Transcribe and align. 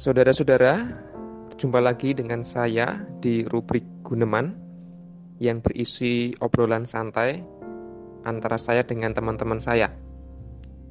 Saudara-saudara, 0.00 0.80
jumpa 1.60 1.76
lagi 1.76 2.16
dengan 2.16 2.40
saya 2.40 3.04
di 3.20 3.44
rubrik 3.44 3.84
Guneman 4.00 4.56
yang 5.36 5.60
berisi 5.60 6.32
obrolan 6.40 6.88
santai 6.88 7.44
antara 8.24 8.56
saya 8.56 8.80
dengan 8.80 9.12
teman-teman 9.12 9.60
saya. 9.60 9.92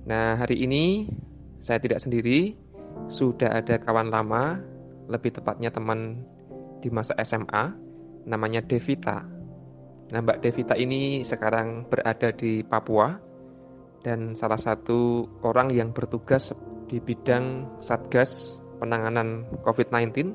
Nah, 0.05 0.37
hari 0.37 0.61
ini 0.61 1.09
saya 1.57 1.81
tidak 1.81 2.05
sendiri, 2.05 2.53
sudah 3.09 3.49
ada 3.49 3.81
kawan 3.81 4.13
lama, 4.13 4.61
lebih 5.09 5.41
tepatnya 5.41 5.73
teman 5.73 6.21
di 6.77 6.93
masa 6.93 7.17
SMA, 7.25 7.73
namanya 8.29 8.61
Devita. 8.61 9.25
Nah, 10.13 10.21
Mbak 10.21 10.37
Devita 10.45 10.77
ini 10.77 11.25
sekarang 11.25 11.89
berada 11.89 12.29
di 12.29 12.61
Papua 12.61 13.17
dan 14.05 14.37
salah 14.37 14.61
satu 14.61 15.25
orang 15.41 15.73
yang 15.73 15.97
bertugas 15.97 16.53
di 16.85 17.01
bidang 17.01 17.73
Satgas 17.81 18.61
penanganan 18.79 19.45
COVID-19 19.67 20.33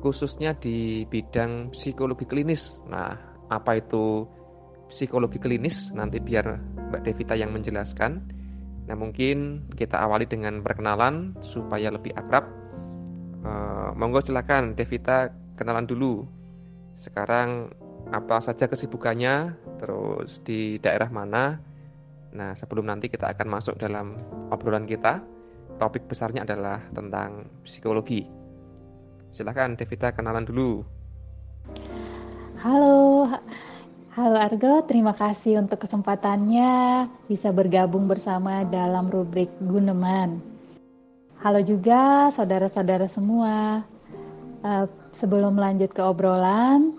khususnya 0.00 0.54
di 0.56 1.04
bidang 1.06 1.74
psikologi 1.74 2.24
klinis. 2.24 2.80
Nah, 2.86 3.18
apa 3.50 3.78
itu 3.78 4.26
psikologi 4.88 5.42
klinis? 5.42 5.90
Nanti 5.92 6.22
biar 6.22 6.46
Mbak 6.90 7.02
Devita 7.04 7.34
yang 7.34 7.50
menjelaskan. 7.50 8.12
Nah, 8.88 8.96
mungkin 8.96 9.68
kita 9.76 10.00
awali 10.00 10.24
dengan 10.24 10.64
perkenalan 10.64 11.36
supaya 11.44 11.92
lebih 11.92 12.14
akrab. 12.16 12.46
Uh, 13.44 13.90
monggo 13.94 14.24
silakan 14.24 14.72
Devita 14.78 15.28
kenalan 15.58 15.84
dulu. 15.84 16.24
Sekarang 16.98 17.70
apa 18.08 18.40
saja 18.40 18.70
kesibukannya, 18.70 19.54
terus 19.82 20.40
di 20.46 20.80
daerah 20.80 21.10
mana. 21.12 21.60
Nah, 22.32 22.56
sebelum 22.56 22.88
nanti 22.88 23.12
kita 23.12 23.28
akan 23.34 23.48
masuk 23.48 23.76
dalam 23.76 24.16
obrolan 24.48 24.88
kita, 24.88 25.20
topik 25.78 26.10
besarnya 26.10 26.42
adalah 26.42 26.82
tentang 26.90 27.46
psikologi. 27.62 28.26
Silahkan 29.32 29.78
Devita 29.78 30.10
kenalan 30.10 30.44
dulu. 30.44 30.82
Halo, 32.58 33.30
halo 34.18 34.36
Argo, 34.42 34.82
terima 34.90 35.14
kasih 35.14 35.62
untuk 35.62 35.86
kesempatannya 35.86 37.06
bisa 37.30 37.54
bergabung 37.54 38.10
bersama 38.10 38.66
dalam 38.66 39.06
rubrik 39.06 39.48
Guneman. 39.62 40.42
Halo 41.38 41.62
juga 41.62 42.34
saudara-saudara 42.34 43.06
semua. 43.06 43.86
Uh, 44.66 44.90
sebelum 45.14 45.54
lanjut 45.54 45.94
ke 45.94 46.02
obrolan, 46.02 46.98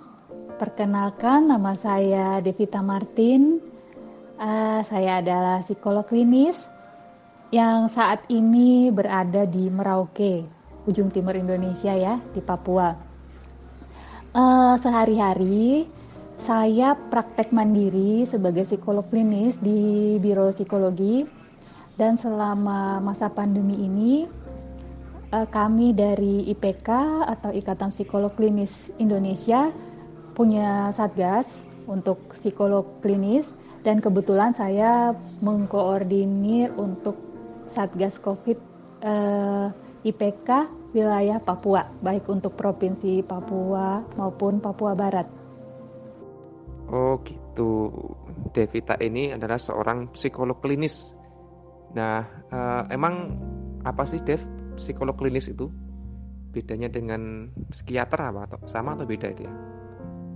Perkenalkan, 0.60 1.48
nama 1.48 1.72
saya 1.72 2.44
Devita 2.44 2.84
Martin. 2.84 3.64
Uh, 4.36 4.84
saya 4.84 5.24
adalah 5.24 5.64
psikolog 5.64 6.04
klinis 6.04 6.68
yang 7.50 7.90
saat 7.90 8.22
ini 8.30 8.94
berada 8.94 9.50
di 9.50 9.74
Merauke, 9.74 10.46
ujung 10.86 11.10
timur 11.10 11.34
Indonesia 11.34 11.94
ya, 11.98 12.22
di 12.34 12.42
Papua. 12.46 12.94
Uh, 14.38 14.78
Sehari-hari 14.78 15.90
saya 16.46 16.94
praktek 17.10 17.50
mandiri 17.50 18.24
sebagai 18.30 18.64
psikolog 18.70 19.04
klinis 19.10 19.58
di 19.58 20.16
Biro 20.22 20.54
Psikologi 20.54 21.26
dan 21.98 22.16
selama 22.16 23.02
masa 23.02 23.34
pandemi 23.34 23.82
ini 23.82 24.30
uh, 25.34 25.50
kami 25.50 25.98
dari 25.98 26.46
IPK 26.54 26.90
atau 27.26 27.50
Ikatan 27.50 27.90
Psikolog 27.90 28.32
Klinis 28.38 28.94
Indonesia 29.02 29.74
punya 30.38 30.94
satgas 30.94 31.50
untuk 31.90 32.22
psikolog 32.32 32.86
klinis 33.02 33.52
dan 33.82 33.98
kebetulan 34.00 34.54
saya 34.54 35.18
mengkoordinir 35.42 36.72
untuk 36.78 37.29
satgas 37.70 38.18
COVID 38.20 38.58
eh, 39.06 39.68
IPK 40.04 40.50
wilayah 40.92 41.38
Papua, 41.38 41.86
baik 42.02 42.26
untuk 42.28 42.58
provinsi 42.58 43.22
Papua 43.22 44.02
maupun 44.18 44.58
Papua 44.58 44.98
Barat. 44.98 45.28
Oh 46.90 47.22
gitu, 47.22 47.94
Devita 48.50 48.98
ini 48.98 49.30
adalah 49.30 49.62
seorang 49.62 50.10
psikolog 50.10 50.58
klinis. 50.58 51.14
Nah, 51.94 52.26
uh, 52.50 52.84
emang 52.90 53.38
apa 53.86 54.10
sih 54.10 54.18
Dev 54.26 54.42
psikolog 54.74 55.14
klinis 55.14 55.54
itu? 55.54 55.70
Bedanya 56.50 56.90
dengan 56.90 57.54
psikiater 57.70 58.34
apa 58.34 58.50
atau 58.50 58.60
sama 58.66 58.98
atau 58.98 59.06
beda 59.06 59.30
itu 59.30 59.46
ya? 59.46 59.54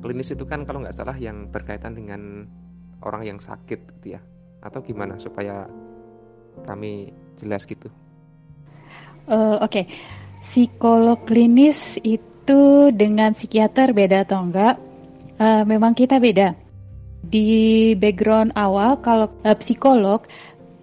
klinis 0.04 0.36
itu 0.36 0.44
kan 0.44 0.68
kalau 0.68 0.84
nggak 0.84 0.92
salah 0.92 1.16
yang 1.16 1.48
berkaitan 1.48 1.96
dengan 1.96 2.44
orang 3.08 3.24
yang 3.24 3.40
sakit 3.40 3.80
gitu 4.04 4.20
ya 4.20 4.22
atau 4.60 4.84
gimana 4.84 5.16
supaya 5.16 5.64
kami 6.68 7.16
jelas 7.40 7.66
gitu 7.66 7.90
uh, 9.30 9.62
oke 9.62 9.70
okay. 9.70 9.86
psikolog 10.44 11.22
klinis 11.26 11.98
itu 12.04 12.92
dengan 12.94 13.34
psikiater 13.34 13.96
beda 13.96 14.28
atau 14.28 14.44
enggak 14.44 14.76
uh, 15.40 15.64
memang 15.64 15.96
kita 15.96 16.20
beda 16.20 16.58
di 17.24 17.94
background 17.96 18.52
awal 18.54 19.00
kalau 19.00 19.32
uh, 19.48 19.56
psikolog 19.56 20.28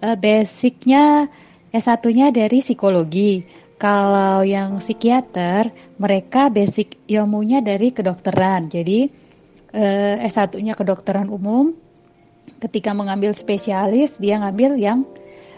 uh, 0.01 0.17
basicnya 0.17 1.29
S1-nya 1.71 2.35
dari 2.35 2.59
psikologi 2.59 3.61
kalau 3.81 4.45
yang 4.45 4.77
psikiater, 4.77 5.73
mereka 5.97 6.53
basic 6.53 7.01
ilmunya 7.09 7.65
dari 7.65 7.89
kedokteran. 7.89 8.69
Jadi 8.69 9.09
eh, 9.73 10.21
S1-nya 10.21 10.77
kedokteran 10.77 11.33
umum. 11.33 11.73
Ketika 12.61 12.93
mengambil 12.93 13.33
spesialis, 13.33 14.21
dia 14.21 14.37
ngambil 14.37 14.77
yang 14.77 15.01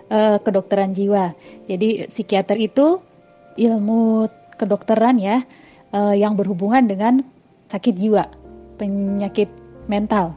eh, 0.09 0.37
kedokteran 0.41 0.91
jiwa. 0.91 1.35
Jadi 1.67 2.09
psikiater 2.09 2.57
itu 2.59 2.99
ilmu 3.59 4.27
kedokteran 4.57 5.21
ya 5.21 5.43
eh, 5.93 6.15
yang 6.17 6.33
berhubungan 6.39 6.87
dengan 6.87 7.23
sakit 7.69 7.95
jiwa, 7.95 8.25
penyakit 8.81 9.47
mental. 9.85 10.35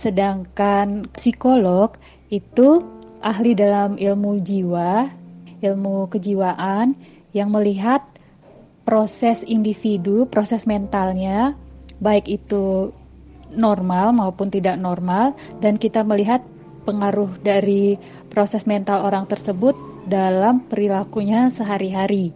Sedangkan 0.00 1.10
psikolog 1.12 1.94
itu 2.32 2.80
ahli 3.20 3.52
dalam 3.52 4.00
ilmu 4.00 4.40
jiwa 4.40 5.20
ilmu 5.60 6.08
kejiwaan 6.08 6.96
yang 7.36 7.52
melihat 7.52 8.02
proses 8.88 9.46
individu, 9.46 10.26
proses 10.26 10.66
mentalnya, 10.66 11.54
baik 12.02 12.26
itu 12.26 12.90
normal 13.54 14.10
maupun 14.16 14.50
tidak 14.50 14.80
normal, 14.80 15.36
dan 15.62 15.78
kita 15.78 16.02
melihat 16.02 16.42
pengaruh 16.90 17.30
dari 17.46 17.94
proses 18.26 18.66
mental 18.66 19.06
orang 19.06 19.30
tersebut 19.30 19.78
dalam 20.10 20.66
perilakunya 20.66 21.46
sehari-hari. 21.54 22.34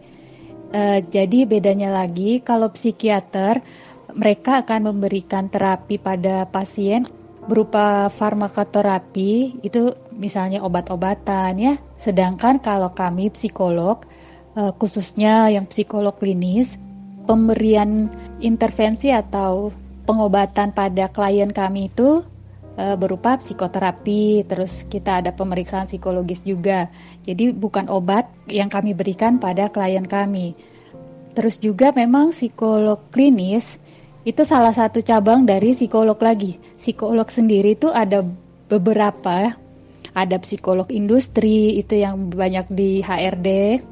E, 0.70 1.02
jadi 1.10 1.42
bedanya 1.42 1.90
lagi 1.90 2.38
kalau 2.38 2.70
psikiater 2.70 3.58
mereka 4.14 4.62
akan 4.62 4.94
memberikan 4.94 5.50
terapi 5.50 5.98
pada 5.98 6.46
pasien 6.46 7.10
berupa 7.44 8.08
farmakoterapi 8.14 9.60
itu 9.66 9.92
misalnya 10.14 10.62
obat-obatan 10.62 11.58
ya. 11.58 11.74
Sedangkan 11.98 12.62
kalau 12.62 12.94
kami 12.94 13.28
psikolog 13.34 14.06
uh, 14.56 14.72
khususnya 14.80 15.52
yang 15.52 15.68
psikolog 15.68 16.16
klinis 16.16 16.78
pemberian 17.24 18.08
intervensi 18.40 19.12
atau 19.12 19.72
pengobatan 20.04 20.72
pada 20.76 21.08
klien 21.08 21.50
kami 21.52 21.88
itu 21.88 22.20
uh, 22.78 22.96
berupa 22.98 23.38
psikoterapi, 23.38 24.46
terus 24.46 24.86
kita 24.90 25.22
ada 25.22 25.30
pemeriksaan 25.34 25.86
psikologis 25.86 26.42
juga. 26.42 26.90
Jadi 27.26 27.54
bukan 27.54 27.86
obat 27.90 28.28
yang 28.50 28.70
kami 28.70 28.94
berikan 28.94 29.38
pada 29.38 29.70
klien 29.70 30.06
kami. 30.06 30.54
Terus 31.34 31.58
juga 31.58 31.90
memang 31.90 32.30
psikolog 32.30 33.02
klinis 33.10 33.82
itu 34.24 34.40
salah 34.46 34.72
satu 34.72 35.02
cabang 35.02 35.44
dari 35.44 35.74
psikolog 35.74 36.16
lagi. 36.22 36.56
Psikolog 36.78 37.28
sendiri 37.28 37.74
itu 37.76 37.90
ada 37.90 38.22
beberapa, 38.70 39.52
ada 40.14 40.36
psikolog 40.40 40.88
industri 40.88 41.76
itu 41.76 42.00
yang 42.00 42.30
banyak 42.30 42.70
di 42.72 43.02
HRD. 43.02 43.82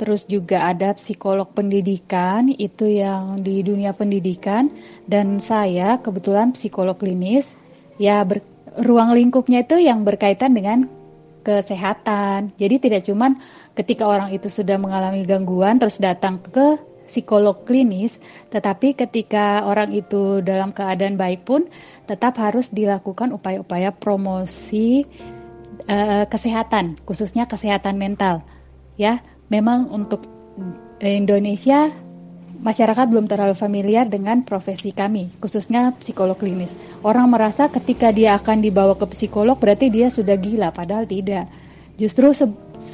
Terus 0.00 0.24
juga 0.24 0.64
ada 0.72 0.96
psikolog 0.96 1.52
pendidikan 1.52 2.48
itu 2.56 2.88
yang 2.88 3.44
di 3.44 3.60
dunia 3.60 3.92
pendidikan 3.92 4.72
dan 5.04 5.36
saya 5.36 6.00
kebetulan 6.00 6.56
psikolog 6.56 6.96
klinis 6.96 7.59
ya 8.00 8.24
ber, 8.24 8.40
ruang 8.80 9.12
lingkupnya 9.12 9.68
itu 9.68 9.76
yang 9.76 10.08
berkaitan 10.08 10.56
dengan 10.56 10.88
kesehatan. 11.44 12.56
Jadi 12.56 12.88
tidak 12.88 13.04
cuman 13.04 13.36
ketika 13.76 14.08
orang 14.08 14.32
itu 14.32 14.48
sudah 14.48 14.80
mengalami 14.80 15.28
gangguan 15.28 15.76
terus 15.76 16.00
datang 16.00 16.40
ke 16.40 16.80
psikolog 17.10 17.66
klinis, 17.66 18.22
tetapi 18.54 18.94
ketika 18.94 19.66
orang 19.66 19.90
itu 19.90 20.38
dalam 20.46 20.70
keadaan 20.70 21.18
baik 21.18 21.42
pun 21.42 21.66
tetap 22.06 22.38
harus 22.38 22.70
dilakukan 22.70 23.34
upaya-upaya 23.34 23.90
promosi 23.90 25.02
uh, 25.90 26.24
kesehatan, 26.30 27.02
khususnya 27.02 27.50
kesehatan 27.50 27.98
mental. 27.98 28.46
Ya, 28.94 29.26
memang 29.50 29.90
untuk 29.90 30.22
Indonesia 31.02 31.90
masyarakat 32.60 33.08
belum 33.08 33.26
terlalu 33.26 33.56
familiar 33.56 34.04
dengan 34.04 34.44
profesi 34.44 34.92
kami, 34.92 35.32
khususnya 35.40 35.96
psikolog 35.96 36.36
klinis. 36.36 36.76
Orang 37.00 37.32
merasa 37.32 37.72
ketika 37.72 38.12
dia 38.12 38.36
akan 38.36 38.60
dibawa 38.60 38.94
ke 38.96 39.08
psikolog 39.08 39.56
berarti 39.56 39.88
dia 39.88 40.12
sudah 40.12 40.36
gila, 40.36 40.68
padahal 40.70 41.08
tidak. 41.08 41.48
Justru 41.96 42.32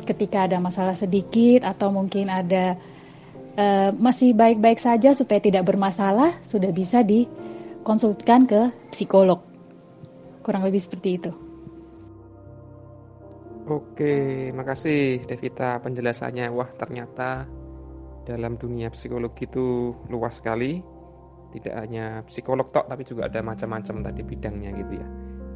ketika 0.07 0.47
ada 0.47 0.63
masalah 0.63 0.95
sedikit 0.95 1.67
atau 1.67 1.91
mungkin 1.91 2.31
ada 2.31 2.79
uh, 3.59 3.91
masih 3.95 4.35
baik-baik 4.35 4.79
saja 4.79 5.15
supaya 5.15 5.43
tidak 5.43 5.67
bermasalah, 5.67 6.39
sudah 6.47 6.71
bisa 6.71 7.03
dikonsultkan 7.03 8.47
ke 8.47 8.71
psikolog. 8.95 9.43
Kurang 10.47 10.63
lebih 10.63 10.79
seperti 10.79 11.19
itu. 11.19 11.33
Oke, 13.67 14.55
makasih 14.55 15.27
Devita 15.27 15.83
penjelasannya. 15.83 16.55
Wah, 16.55 16.71
ternyata 16.79 17.51
dalam 18.27 18.59
dunia 18.59 18.91
psikologi 18.91 19.47
itu 19.47 19.95
luas 20.11 20.35
sekali. 20.43 20.83
Tidak 21.55 21.73
hanya 21.73 22.27
psikolog 22.27 22.69
tok, 22.75 22.91
tapi 22.91 23.07
juga 23.07 23.31
ada 23.31 23.41
macam-macam 23.41 24.03
tadi 24.03 24.21
bidangnya 24.27 24.75
gitu 24.77 24.93
ya. 24.99 25.07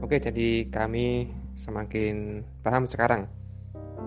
Oke, 0.00 0.16
jadi 0.22 0.70
kami 0.70 1.28
semakin 1.60 2.46
paham 2.62 2.88
sekarang. 2.88 3.28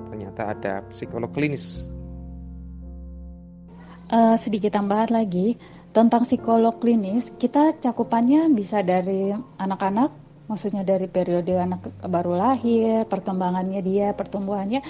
Ternyata 0.09 0.41
ada 0.55 0.73
psikolog 0.89 1.29
klinis. 1.29 1.91
Uh, 4.09 4.39
sedikit 4.39 4.73
tambahan 4.73 5.11
lagi 5.13 5.59
tentang 5.93 6.25
psikolog 6.25 6.81
klinis, 6.81 7.29
kita 7.37 7.77
cakupannya 7.77 8.49
bisa 8.49 8.81
dari 8.81 9.29
anak-anak 9.61 10.23
maksudnya 10.47 10.83
dari 10.83 11.07
periode 11.07 11.55
anak 11.55 11.87
baru 12.03 12.35
lahir, 12.35 13.07
perkembangannya 13.07 13.79
dia, 13.79 14.11
pertumbuhannya 14.11 14.83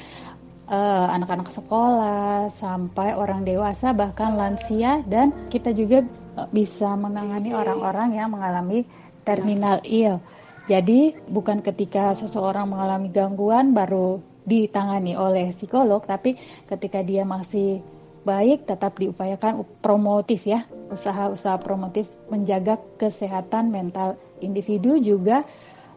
uh, 0.73 1.07
anak-anak 1.13 1.53
sekolah 1.53 2.49
sampai 2.57 3.13
orang 3.13 3.45
dewasa 3.45 3.93
bahkan 3.93 4.33
lansia 4.33 5.05
dan 5.05 5.29
kita 5.53 5.69
juga 5.69 6.01
uh, 6.33 6.49
bisa 6.49 6.97
menangani 6.97 7.53
orang-orang 7.53 8.17
yang 8.17 8.33
mengalami 8.33 8.89
terminal 9.21 9.77
ill. 9.85 10.17
Jadi 10.65 11.13
bukan 11.29 11.59
ketika 11.61 12.15
seseorang 12.17 12.71
mengalami 12.71 13.11
gangguan 13.11 13.75
baru 13.75 14.23
ditangani 14.47 15.15
oleh 15.15 15.51
psikolog, 15.55 16.03
tapi 16.03 16.35
ketika 16.67 17.03
dia 17.03 17.23
masih 17.27 17.83
baik 18.23 18.63
tetap 18.67 18.95
diupayakan 18.95 19.67
promotif 19.83 20.47
ya, 20.47 20.63
usaha-usaha 20.91 21.59
promotif 21.59 22.07
menjaga 22.31 22.79
kesehatan 22.95 23.71
mental 23.71 24.15
individu 24.39 24.95
juga 24.99 25.43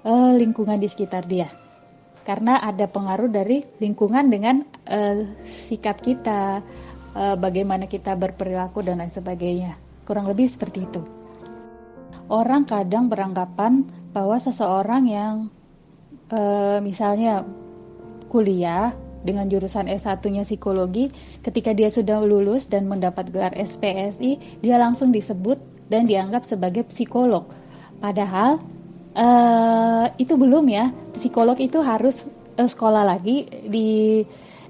uh, 0.02 0.34
lingkungan 0.34 0.78
di 0.82 0.90
sekitar 0.90 1.26
dia. 1.26 1.65
Karena 2.26 2.58
ada 2.58 2.90
pengaruh 2.90 3.30
dari 3.30 3.62
lingkungan 3.78 4.26
dengan 4.26 4.66
uh, 4.90 5.22
sikap 5.70 6.02
kita, 6.02 6.58
uh, 7.14 7.36
bagaimana 7.38 7.86
kita 7.86 8.18
berperilaku 8.18 8.82
dan 8.82 8.98
lain 8.98 9.14
sebagainya. 9.14 9.78
Kurang 10.02 10.26
lebih 10.26 10.50
seperti 10.50 10.82
itu. 10.82 11.06
Orang 12.26 12.66
kadang 12.66 13.06
beranggapan 13.06 13.86
bahwa 14.10 14.42
seseorang 14.42 15.06
yang 15.06 15.34
uh, 16.34 16.82
misalnya 16.82 17.46
kuliah 18.26 18.90
dengan 19.22 19.46
jurusan 19.46 19.86
S1-nya 19.86 20.42
psikologi, 20.42 21.14
ketika 21.46 21.70
dia 21.70 21.86
sudah 21.86 22.18
lulus 22.18 22.66
dan 22.66 22.90
mendapat 22.90 23.30
gelar 23.30 23.54
SPSI, 23.54 24.58
dia 24.66 24.76
langsung 24.82 25.14
disebut 25.14 25.62
dan 25.86 26.10
dianggap 26.10 26.42
sebagai 26.42 26.82
psikolog 26.90 27.46
Padahal 28.00 28.60
uh, 29.16 30.06
itu 30.20 30.36
belum 30.36 30.68
ya. 30.68 30.92
Psikolog 31.16 31.56
itu 31.58 31.80
harus 31.80 32.22
uh, 32.60 32.68
sekolah 32.68 33.02
lagi 33.08 33.48
di 33.66 34.22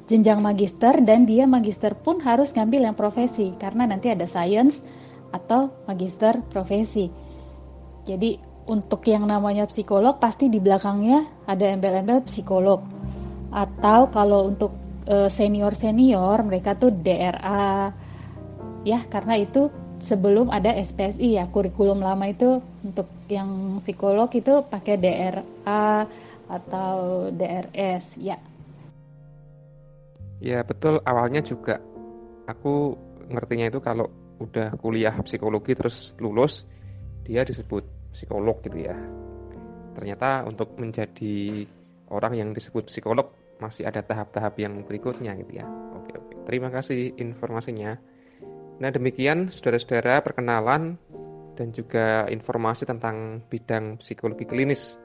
jenjang 0.07 0.39
magister 0.39 1.03
dan 1.03 1.27
dia 1.27 1.51
magister 1.51 1.91
pun 1.99 2.23
harus 2.23 2.55
ngambil 2.55 2.87
yang 2.87 2.97
profesi 2.97 3.51
karena 3.59 3.91
nanti 3.91 4.07
ada 4.15 4.25
science 4.25 4.81
atau 5.35 5.75
magister 5.91 6.39
profesi. 6.49 7.11
Jadi 8.07 8.39
untuk 8.71 9.03
yang 9.07 9.27
namanya 9.27 9.67
psikolog 9.67 10.19
pasti 10.23 10.47
di 10.47 10.63
belakangnya 10.63 11.27
ada 11.51 11.67
embel-embel 11.67 12.23
psikolog. 12.23 12.83
Atau 13.51 14.11
kalau 14.15 14.47
untuk 14.47 14.75
uh, 15.11 15.31
senior-senior 15.31 16.43
mereka 16.47 16.79
tuh 16.79 16.95
DRA. 16.95 17.91
Ya, 18.87 19.03
karena 19.11 19.43
itu 19.43 19.67
sebelum 20.01 20.53
ada 20.53 20.73
SPSI 20.73 21.41
ya 21.41 21.45
kurikulum 21.49 22.01
lama 22.01 22.29
itu 22.29 22.61
untuk 22.85 23.09
yang 23.27 23.81
psikolog 23.83 24.31
itu 24.33 24.63
pakai 24.69 24.95
DRA 25.01 26.07
atau 26.47 27.29
DRS 27.35 28.19
ya. 28.21 28.39
Ya 30.39 30.63
betul. 30.63 31.01
Awalnya 31.03 31.43
juga 31.43 31.81
aku 32.47 32.95
ngertinya 33.33 33.67
itu 33.73 33.81
kalau 33.83 34.07
udah 34.37 34.77
kuliah 34.79 35.17
psikologi 35.25 35.73
terus 35.73 36.13
lulus 36.21 36.69
dia 37.25 37.43
disebut 37.43 37.83
psikolog 38.13 38.61
gitu 38.63 38.87
ya. 38.87 38.95
Ternyata 39.97 40.45
untuk 40.45 40.77
menjadi 40.77 41.65
orang 42.13 42.37
yang 42.37 42.49
disebut 42.53 42.87
psikolog 42.93 43.33
masih 43.57 43.89
ada 43.89 44.05
tahap-tahap 44.05 44.61
yang 44.61 44.85
berikutnya 44.85 45.33
gitu 45.41 45.59
ya. 45.59 45.67
Oke 45.97 46.21
oke. 46.21 46.35
Terima 46.47 46.69
kasih 46.69 47.17
informasinya 47.17 47.97
Nah 48.77 48.93
demikian 48.93 49.49
saudara-saudara 49.49 50.21
perkenalan 50.21 51.01
dan 51.57 51.73
juga 51.73 52.29
informasi 52.29 52.85
tentang 52.85 53.41
bidang 53.49 53.97
psikologi 53.97 54.45
klinis. 54.45 55.01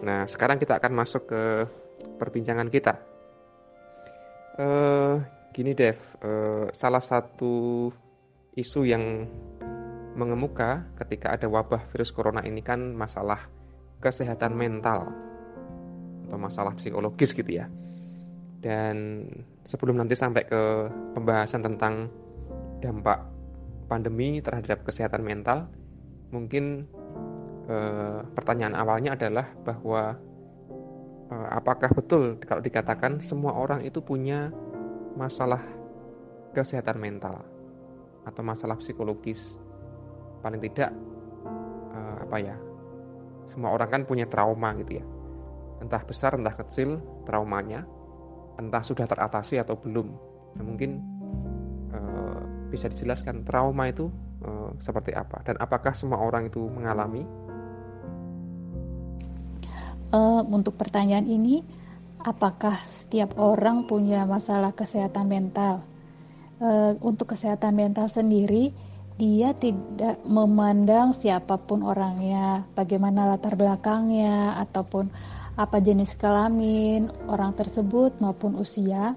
Nah 0.00 0.24
sekarang 0.24 0.56
kita 0.56 0.80
akan 0.80 0.92
masuk 0.96 1.28
ke 1.28 1.42
perbincangan 2.16 2.72
kita. 2.72 2.96
Uh, 4.56 5.20
gini 5.52 5.76
Dev, 5.76 6.00
uh, 6.24 6.72
salah 6.72 7.04
satu 7.04 7.88
isu 8.56 8.88
yang 8.88 9.28
mengemuka 10.16 10.88
ketika 11.04 11.36
ada 11.36 11.46
wabah 11.46 11.86
virus 11.92 12.10
corona 12.10 12.42
ini 12.42 12.64
kan 12.64 12.96
masalah 12.96 13.46
kesehatan 14.00 14.56
mental 14.56 15.12
atau 16.26 16.38
masalah 16.40 16.72
psikologis 16.80 17.36
gitu 17.36 17.60
ya. 17.60 17.68
Dan 18.60 19.24
sebelum 19.64 19.96
nanti 19.96 20.16
sampai 20.16 20.44
ke 20.44 20.62
pembahasan 21.16 21.64
tentang 21.64 22.12
dampak 22.80 23.22
pandemi 23.86 24.40
terhadap 24.40 24.82
kesehatan 24.82 25.22
mental, 25.22 25.68
mungkin 26.32 26.88
eh, 27.68 28.20
pertanyaan 28.34 28.74
awalnya 28.74 29.14
adalah 29.14 29.46
bahwa 29.62 30.16
eh, 31.30 31.48
apakah 31.54 31.92
betul 31.92 32.40
kalau 32.42 32.64
dikatakan 32.64 33.20
semua 33.20 33.54
orang 33.54 33.84
itu 33.84 34.00
punya 34.00 34.50
masalah 35.14 35.60
kesehatan 36.56 36.98
mental 36.98 37.44
atau 38.24 38.42
masalah 38.42 38.80
psikologis? 38.80 39.60
Paling 40.40 40.62
tidak 40.64 40.90
eh, 41.92 42.16
apa 42.24 42.36
ya? 42.40 42.56
Semua 43.44 43.74
orang 43.74 43.90
kan 43.90 44.02
punya 44.06 44.30
trauma 44.30 44.72
gitu 44.78 45.02
ya. 45.02 45.04
Entah 45.82 46.00
besar 46.06 46.38
entah 46.38 46.54
kecil 46.54 47.02
traumanya, 47.26 47.82
entah 48.60 48.84
sudah 48.84 49.08
teratasi 49.08 49.58
atau 49.58 49.74
belum. 49.74 50.12
Nah, 50.54 50.64
mungkin 50.66 51.19
bisa 52.70 52.86
dijelaskan 52.86 53.42
trauma 53.42 53.90
itu 53.90 54.08
uh, 54.46 54.70
seperti 54.78 55.10
apa 55.12 55.42
dan 55.42 55.58
apakah 55.58 55.92
semua 55.92 56.22
orang 56.22 56.46
itu 56.46 56.62
mengalami? 56.70 57.26
Uh, 60.10 60.42
untuk 60.50 60.74
pertanyaan 60.74 61.26
ini, 61.26 61.62
apakah 62.26 62.74
setiap 62.82 63.38
orang 63.38 63.86
punya 63.86 64.26
masalah 64.26 64.74
kesehatan 64.74 65.26
mental? 65.30 65.86
Uh, 66.58 66.98
untuk 67.02 67.30
kesehatan 67.30 67.78
mental 67.78 68.10
sendiri, 68.10 68.74
dia 69.20 69.54
tidak 69.54 70.18
memandang 70.26 71.14
siapa 71.14 71.60
pun 71.62 71.86
orangnya, 71.86 72.66
bagaimana 72.74 73.22
latar 73.28 73.54
belakangnya, 73.54 74.58
ataupun 74.66 75.12
apa 75.54 75.76
jenis 75.78 76.16
kelamin 76.16 77.12
orang 77.28 77.52
tersebut 77.52 78.16
maupun 78.18 78.56
usia. 78.56 79.14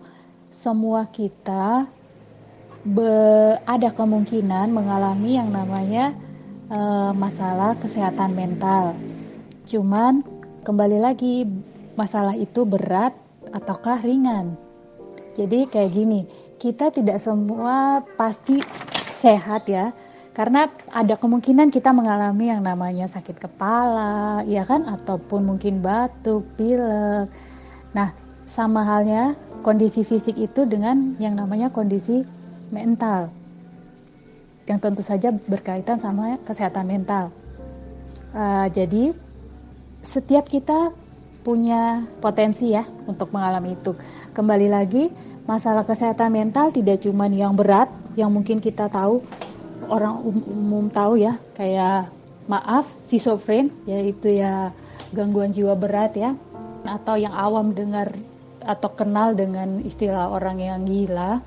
Semua 0.53 1.07
kita 1.07 1.88
be, 2.84 3.12
ada 3.63 3.90
kemungkinan 3.96 4.72
mengalami 4.72 5.40
yang 5.40 5.50
namanya 5.50 6.12
e, 6.68 6.80
masalah 7.16 7.75
kesehatan 7.80 8.36
mental. 8.36 8.96
Cuman 9.68 10.24
kembali 10.68 11.00
lagi 11.00 11.48
masalah 11.96 12.36
itu 12.36 12.68
berat 12.68 13.16
ataukah 13.56 14.04
ringan. 14.04 14.60
Jadi 15.34 15.66
kayak 15.66 15.92
gini, 15.96 16.22
kita 16.62 16.94
tidak 16.94 17.18
semua 17.18 18.06
pasti 18.20 18.62
sehat 19.18 19.66
ya. 19.66 19.96
Karena 20.34 20.66
ada 20.90 21.13
kemungkinan 21.13 21.70
kita 21.70 21.94
mengalami 21.94 22.50
yang 22.50 22.66
namanya 22.66 23.06
sakit 23.06 23.38
kepala, 23.38 24.42
ya 24.50 24.66
kan, 24.66 24.82
ataupun 24.90 25.46
mungkin 25.46 25.86
batuk, 25.86 26.42
pilek. 26.58 27.30
Nah, 27.94 28.10
sama 28.50 28.82
halnya 28.82 29.38
kondisi 29.62 30.02
fisik 30.02 30.34
itu 30.34 30.66
dengan 30.66 31.13
yang 31.22 31.38
namanya 31.38 31.70
kondisi 31.70 32.25
mental 32.74 33.30
yang 34.65 34.80
tentu 34.80 35.03
saja 35.03 35.30
berkaitan 35.30 36.00
sama 36.00 36.39
kesehatan 36.48 36.88
mental. 36.88 37.30
Uh, 38.34 38.65
jadi 38.72 39.13
setiap 40.01 40.50
kita 40.50 40.92
punya 41.44 42.08
potensi 42.24 42.72
ya 42.72 42.88
untuk 43.06 43.30
mengalami 43.36 43.75
itu. 43.75 43.94
Kembali 44.32 44.68
lagi 44.72 45.12
masalah 45.44 45.84
kesehatan 45.84 46.32
mental 46.32 46.72
tidak 46.72 47.03
cuma 47.03 47.27
yang 47.27 47.53
berat 47.53 47.92
yang 48.15 48.32
mungkin 48.32 48.63
kita 48.63 48.88
tahu 48.88 49.20
orang 49.92 50.24
um, 50.24 50.39
umum 50.48 50.86
tahu 50.88 51.20
ya 51.20 51.36
kayak 51.60 52.08
maaf 52.48 52.88
schizofren 53.12 53.72
yaitu 53.84 54.39
ya 54.39 54.72
gangguan 55.12 55.51
jiwa 55.51 55.75
berat 55.75 56.15
ya 56.15 56.32
atau 56.88 57.15
yang 57.20 57.36
awam 57.36 57.75
dengar 57.75 58.12
atau 58.63 58.89
kenal 58.96 59.36
dengan 59.36 59.84
istilah 59.84 60.32
orang 60.32 60.63
yang 60.63 60.80
gila 60.88 61.44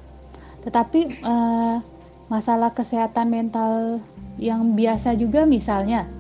Tetapi 0.66 1.23
uh, 1.23 1.78
masalah 2.26 2.75
kesehatan 2.75 3.30
mental 3.30 4.02
yang 4.35 4.75
biasa 4.75 5.14
juga 5.14 5.46
misalnya 5.46 6.11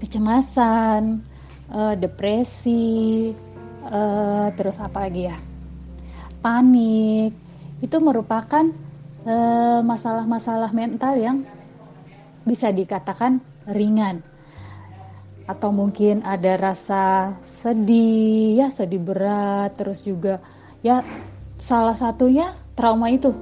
kecemasan, 0.00 1.20
uh, 1.68 1.92
depresi, 1.92 3.36
uh, 3.84 4.48
terus 4.56 4.80
apa 4.80 5.04
lagi 5.04 5.28
ya? 5.28 5.36
Panik. 6.40 7.36
Itu 7.84 8.00
merupakan 8.00 8.64
masalah-masalah 9.86 10.72
uh, 10.72 10.74
mental 10.74 11.14
yang 11.14 11.46
bisa 12.42 12.74
dikatakan 12.74 13.38
ringan 13.70 14.24
atau 15.46 15.70
mungkin 15.74 16.22
ada 16.26 16.58
rasa 16.58 17.34
sedih 17.42 18.62
ya 18.62 18.66
sedih 18.70 19.02
berat 19.02 19.74
terus 19.74 20.02
juga 20.02 20.38
ya 20.82 21.02
salah 21.58 21.94
satunya 21.98 22.61
trauma 22.74 23.12
itu 23.12 23.34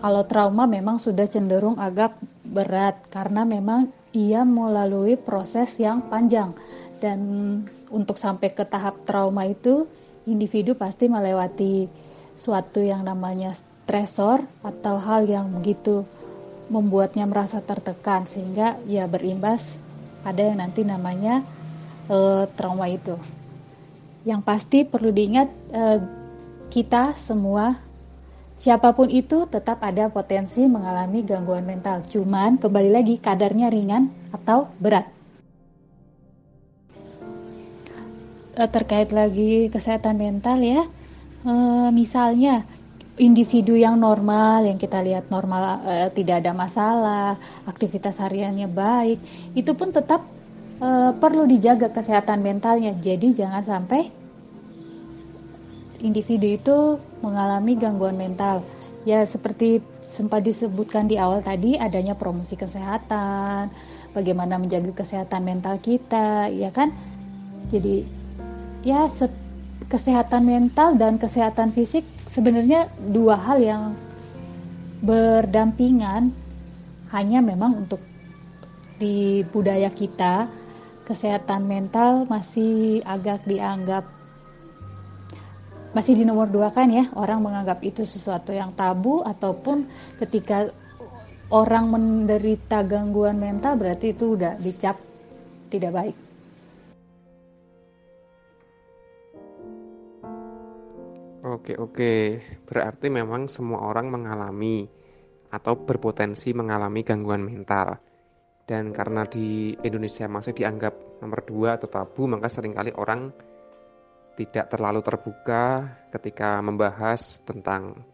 kalau 0.00 0.24
trauma 0.24 0.64
memang 0.64 0.96
sudah 0.96 1.28
cenderung 1.28 1.76
agak 1.76 2.16
berat 2.46 2.96
karena 3.12 3.44
memang 3.44 3.92
ia 4.16 4.42
melalui 4.42 5.14
proses 5.14 5.76
yang 5.76 6.02
panjang 6.10 6.56
dan 6.98 7.20
untuk 7.90 8.16
sampai 8.16 8.50
ke 8.54 8.64
tahap 8.66 8.96
trauma 9.06 9.46
itu 9.46 9.86
individu 10.26 10.74
pasti 10.74 11.06
melewati 11.06 11.86
suatu 12.38 12.80
yang 12.80 13.04
namanya 13.04 13.52
stresor 13.84 14.40
atau 14.62 14.96
hal 14.96 15.26
yang 15.26 15.50
begitu 15.60 16.06
membuatnya 16.70 17.26
merasa 17.26 17.58
tertekan 17.58 18.24
sehingga 18.24 18.78
ya 18.86 19.10
berimbas 19.10 19.60
ada 20.22 20.46
yang 20.46 20.62
nanti 20.62 20.86
namanya 20.86 21.42
uh, 22.06 22.46
trauma 22.54 22.86
itu. 22.86 23.18
Yang 24.22 24.40
pasti 24.46 24.78
perlu 24.86 25.10
diingat 25.10 25.48
uh, 25.74 25.98
kita 26.70 27.18
semua 27.18 27.89
siapa 28.60 28.92
pun 28.92 29.08
itu 29.08 29.48
tetap 29.48 29.80
ada 29.80 30.12
potensi 30.12 30.68
mengalami 30.68 31.24
gangguan 31.24 31.64
mental. 31.64 32.04
Cuman 32.04 32.60
kembali 32.60 32.92
lagi 32.92 33.16
kadarnya 33.16 33.72
ringan 33.72 34.12
atau 34.36 34.68
berat. 34.76 35.08
Uh, 38.60 38.68
terkait 38.68 39.16
lagi 39.16 39.72
kesehatan 39.72 40.20
mental 40.20 40.60
ya. 40.60 40.84
Uh, 41.40 41.88
misalnya 41.88 42.68
individu 43.16 43.72
yang 43.72 43.96
normal 43.96 44.68
yang 44.68 44.76
kita 44.76 45.00
lihat 45.00 45.32
normal 45.32 45.80
uh, 45.80 46.08
tidak 46.12 46.44
ada 46.44 46.52
masalah, 46.52 47.40
aktivitas 47.64 48.20
hariannya 48.20 48.68
baik, 48.68 49.16
itu 49.56 49.72
pun 49.72 49.88
tetap 49.88 50.20
perlu 51.20 51.44
dijaga 51.44 51.92
kesehatan 51.92 52.40
mentalnya. 52.40 52.96
Jadi 52.96 53.36
jangan 53.36 53.60
sampai 53.60 54.08
individu 56.00 56.46
itu 56.56 56.78
mengalami 57.20 57.76
gangguan 57.76 58.16
mental. 58.16 58.64
Ya 59.08 59.24
seperti 59.24 59.80
sempat 60.04 60.44
disebutkan 60.44 61.06
di 61.06 61.16
awal 61.16 61.40
tadi 61.40 61.78
adanya 61.78 62.18
promosi 62.18 62.58
kesehatan, 62.58 63.70
bagaimana 64.12 64.58
menjaga 64.58 64.92
kesehatan 64.92 65.46
mental 65.46 65.78
kita, 65.80 66.50
ya 66.50 66.68
kan? 66.74 66.92
Jadi 67.70 68.04
ya 68.82 69.06
kesehatan 69.88 70.48
mental 70.48 70.96
dan 70.96 71.16
kesehatan 71.16 71.70
fisik 71.70 72.02
sebenarnya 72.28 72.90
dua 73.12 73.36
hal 73.38 73.58
yang 73.60 73.82
berdampingan 75.00 76.34
hanya 77.10 77.40
memang 77.40 77.86
untuk 77.86 78.00
di 79.00 79.42
budaya 79.48 79.88
kita 79.88 80.44
kesehatan 81.08 81.64
mental 81.66 82.28
masih 82.28 83.02
agak 83.02 83.42
dianggap 83.48 84.19
masih 85.90 86.14
di 86.14 86.22
nomor 86.22 86.46
dua 86.46 86.70
kan 86.70 86.86
ya 86.86 87.10
orang 87.18 87.42
menganggap 87.42 87.82
itu 87.82 88.06
sesuatu 88.06 88.54
yang 88.54 88.70
tabu 88.78 89.26
ataupun 89.26 89.90
ketika 90.22 90.70
orang 91.50 91.90
menderita 91.90 92.86
gangguan 92.86 93.42
mental 93.42 93.74
berarti 93.74 94.14
itu 94.14 94.38
udah 94.38 94.54
dicap 94.58 94.96
tidak 95.70 95.90
baik 95.94 96.16
Oke, 101.40 101.72
oke. 101.72 102.12
Berarti 102.68 103.08
memang 103.08 103.48
semua 103.48 103.80
orang 103.88 104.12
mengalami 104.12 104.84
atau 105.48 105.72
berpotensi 105.72 106.52
mengalami 106.52 107.00
gangguan 107.00 107.40
mental. 107.40 107.96
Dan 108.68 108.92
karena 108.92 109.24
di 109.24 109.72
Indonesia 109.80 110.28
masih 110.28 110.52
dianggap 110.52 111.24
nomor 111.24 111.40
dua 111.48 111.80
atau 111.80 111.88
tabu, 111.88 112.28
maka 112.28 112.46
sering 112.52 112.76
kali 112.76 112.92
orang 112.92 113.32
tidak 114.40 114.72
terlalu 114.72 115.04
terbuka 115.04 115.84
ketika 116.08 116.64
membahas 116.64 117.44
tentang 117.44 118.08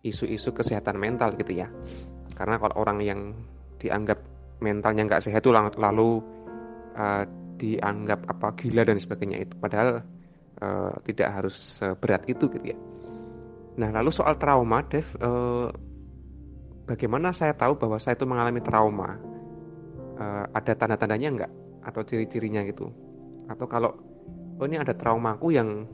isu-isu 0.00 0.56
kesehatan 0.56 0.96
mental 0.96 1.36
gitu 1.36 1.52
ya. 1.52 1.68
Karena 2.32 2.56
kalau 2.56 2.80
orang 2.80 3.04
yang 3.04 3.20
dianggap 3.76 4.24
mentalnya 4.64 5.04
nggak 5.04 5.20
sehat 5.28 5.44
itu 5.44 5.52
lalu 5.52 6.24
uh, 6.96 7.28
dianggap 7.60 8.24
apa 8.24 8.56
gila 8.56 8.88
dan 8.88 8.96
sebagainya 8.96 9.44
itu. 9.44 9.52
Padahal 9.60 10.00
uh, 10.64 10.96
tidak 11.04 11.28
harus 11.28 11.84
berat 12.00 12.24
itu 12.24 12.48
gitu 12.48 12.72
ya. 12.72 12.78
Nah 13.76 13.92
lalu 13.92 14.08
soal 14.08 14.40
trauma, 14.40 14.80
Dev, 14.88 15.12
uh, 15.20 15.68
bagaimana 16.88 17.36
saya 17.36 17.52
tahu 17.52 17.76
bahwa 17.76 18.00
saya 18.00 18.16
itu 18.16 18.24
mengalami 18.24 18.64
trauma? 18.64 19.20
Uh, 20.18 20.48
ada 20.56 20.72
tanda-tandanya 20.72 21.28
nggak 21.36 21.52
atau 21.84 22.00
ciri-cirinya 22.00 22.64
gitu? 22.64 22.88
Atau 23.46 23.68
kalau 23.68 24.07
oh 24.58 24.66
ini 24.66 24.76
ada 24.78 24.94
traumaku 24.94 25.54
yang 25.54 25.86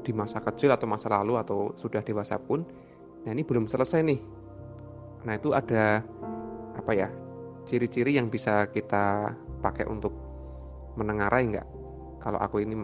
di 0.00 0.14
masa 0.16 0.40
kecil 0.40 0.72
atau 0.72 0.88
masa 0.88 1.12
lalu 1.12 1.36
atau 1.36 1.76
sudah 1.76 2.00
dewasa 2.00 2.40
pun, 2.40 2.64
nah 3.26 3.34
ini 3.34 3.44
belum 3.44 3.68
selesai 3.68 4.00
nih. 4.00 4.20
Nah 5.28 5.36
itu 5.36 5.52
ada 5.52 6.00
apa 6.78 6.92
ya 6.96 7.08
ciri-ciri 7.68 8.16
yang 8.16 8.32
bisa 8.32 8.64
kita 8.72 9.34
pakai 9.60 9.84
untuk 9.84 10.14
menengarai 10.96 11.44
nggak? 11.52 11.68
Kalau 12.20 12.40
aku 12.40 12.64
ini 12.64 12.80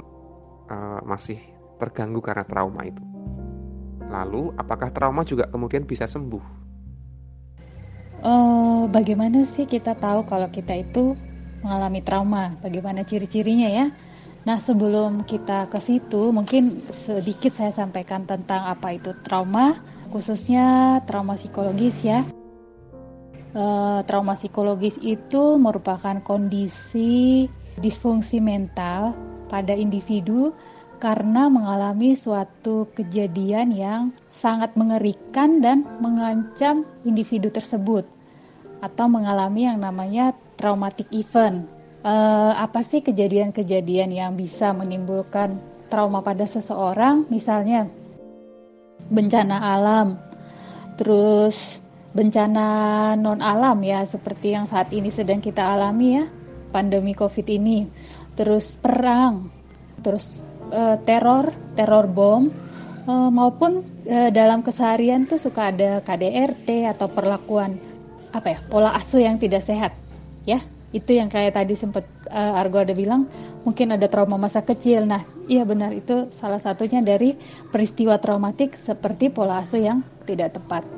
uh, 0.69 1.01
masih 1.05 1.41
terganggu 1.81 2.21
karena 2.21 2.45
trauma 2.45 2.85
itu. 2.85 3.03
Lalu, 4.07 4.55
apakah 4.55 4.95
trauma 4.95 5.27
juga 5.27 5.51
kemudian 5.51 5.83
bisa 5.83 6.07
sembuh? 6.07 6.45
Uh, 8.23 8.87
bagaimana 8.89 9.43
sih 9.45 9.67
kita 9.67 9.99
tahu 9.99 10.25
kalau 10.25 10.49
kita 10.49 10.79
itu 10.79 11.19
mengalami 11.61 12.01
trauma? 12.01 12.55
Bagaimana 12.63 13.03
ciri-cirinya 13.03 13.69
ya? 13.69 13.87
Nah, 14.47 14.63
sebelum 14.63 15.27
kita 15.27 15.67
ke 15.67 15.83
situ, 15.83 16.31
mungkin 16.31 16.79
sedikit 16.95 17.51
saya 17.51 17.75
sampaikan 17.75 18.31
tentang 18.31 18.63
apa 18.63 18.95
itu 18.95 19.11
trauma, 19.27 19.75
khususnya 20.15 21.03
trauma 21.03 21.35
psikologis 21.35 22.07
ya. 22.07 22.23
Uh, 23.57 24.07
trauma 24.07 24.39
psikologis 24.39 25.03
itu 25.03 25.59
merupakan 25.59 26.23
kondisi 26.23 27.51
disfungsi 27.83 28.39
mental 28.39 29.19
pada 29.51 29.75
individu 29.75 30.55
karena 31.03 31.51
mengalami 31.51 32.15
suatu 32.15 32.87
kejadian 32.95 33.75
yang 33.75 34.15
sangat 34.31 34.79
mengerikan 34.79 35.59
dan 35.59 35.83
mengancam 35.99 36.87
individu 37.03 37.51
tersebut 37.51 38.07
atau 38.79 39.07
mengalami 39.11 39.67
yang 39.67 39.83
namanya 39.83 40.31
traumatic 40.55 41.11
event. 41.11 41.76
E, 42.07 42.15
apa 42.55 42.87
sih 42.87 43.03
kejadian-kejadian 43.03 44.15
yang 44.15 44.39
bisa 44.39 44.71
menimbulkan 44.71 45.59
trauma 45.91 46.23
pada 46.23 46.47
seseorang? 46.47 47.27
Misalnya 47.27 47.91
bencana 49.11 49.75
alam, 49.75 50.15
terus 50.95 51.83
bencana 52.15 52.67
non 53.19 53.43
alam 53.43 53.83
ya 53.83 54.07
seperti 54.07 54.55
yang 54.55 54.71
saat 54.71 54.95
ini 54.95 55.11
sedang 55.11 55.43
kita 55.43 55.67
alami 55.67 56.23
ya, 56.23 56.25
pandemi 56.71 57.11
Covid 57.11 57.51
ini. 57.51 57.91
Terus 58.39 58.79
perang, 58.79 59.51
terus 60.07 60.47
uh, 60.71 60.95
teror, 61.03 61.51
teror 61.75 62.07
bom, 62.07 62.55
uh, 63.11 63.31
maupun 63.35 63.83
uh, 64.07 64.31
dalam 64.31 64.63
keseharian 64.63 65.27
tuh 65.27 65.43
suka 65.43 65.75
ada 65.75 65.99
KDRT 66.07 66.87
atau 66.87 67.11
perlakuan 67.11 67.83
apa 68.31 68.55
ya 68.55 68.59
pola 68.69 68.93
asuh 68.95 69.25
yang 69.25 69.41
tidak 69.41 69.65
sehat, 69.65 69.97
ya 70.45 70.61
itu 70.97 71.21
yang 71.21 71.29
kayak 71.29 71.61
tadi 71.61 71.77
sempat 71.77 72.09
uh, 72.33 72.57
Argo 72.57 72.81
ada 72.81 72.97
bilang 72.97 73.29
mungkin 73.69 73.93
ada 73.93 74.09
trauma 74.09 74.41
masa 74.41 74.65
kecil. 74.65 75.05
Nah, 75.05 75.29
iya 75.45 75.69
benar 75.69 75.93
itu 75.93 76.33
salah 76.41 76.57
satunya 76.57 77.05
dari 77.05 77.37
peristiwa 77.69 78.17
traumatik 78.17 78.81
seperti 78.81 79.29
pola 79.29 79.61
asuh 79.61 79.77
yang 79.77 80.01
tidak 80.25 80.57
tepat. 80.57 80.89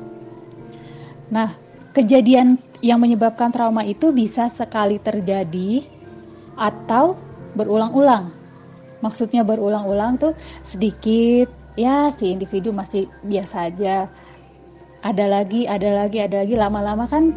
Nah, 1.34 1.52
kejadian 1.92 2.62
yang 2.78 3.02
menyebabkan 3.02 3.50
trauma 3.50 3.82
itu 3.82 4.14
bisa 4.14 4.46
sekali 4.54 5.02
terjadi 5.02 5.82
atau 6.54 7.18
berulang-ulang. 7.58 8.30
Maksudnya 9.02 9.42
berulang-ulang 9.42 10.18
tuh 10.18 10.32
sedikit 10.62 11.50
ya 11.74 12.10
si 12.14 12.30
individu 12.30 12.70
masih 12.70 13.10
biasa 13.26 13.70
aja. 13.70 14.06
Ada 14.98 15.30
lagi, 15.30 15.66
ada 15.66 15.94
lagi, 15.94 16.18
ada 16.18 16.42
lagi 16.42 16.54
lama-lama 16.58 17.06
kan 17.06 17.30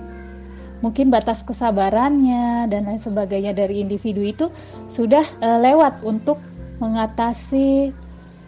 mungkin 0.82 1.14
batas 1.14 1.46
kesabarannya 1.46 2.68
dan 2.68 2.90
lain 2.90 3.02
sebagainya 3.02 3.54
dari 3.54 3.86
individu 3.86 4.22
itu 4.26 4.46
sudah 4.90 5.24
uh, 5.40 5.62
lewat 5.62 6.02
untuk 6.02 6.42
mengatasi 6.82 7.94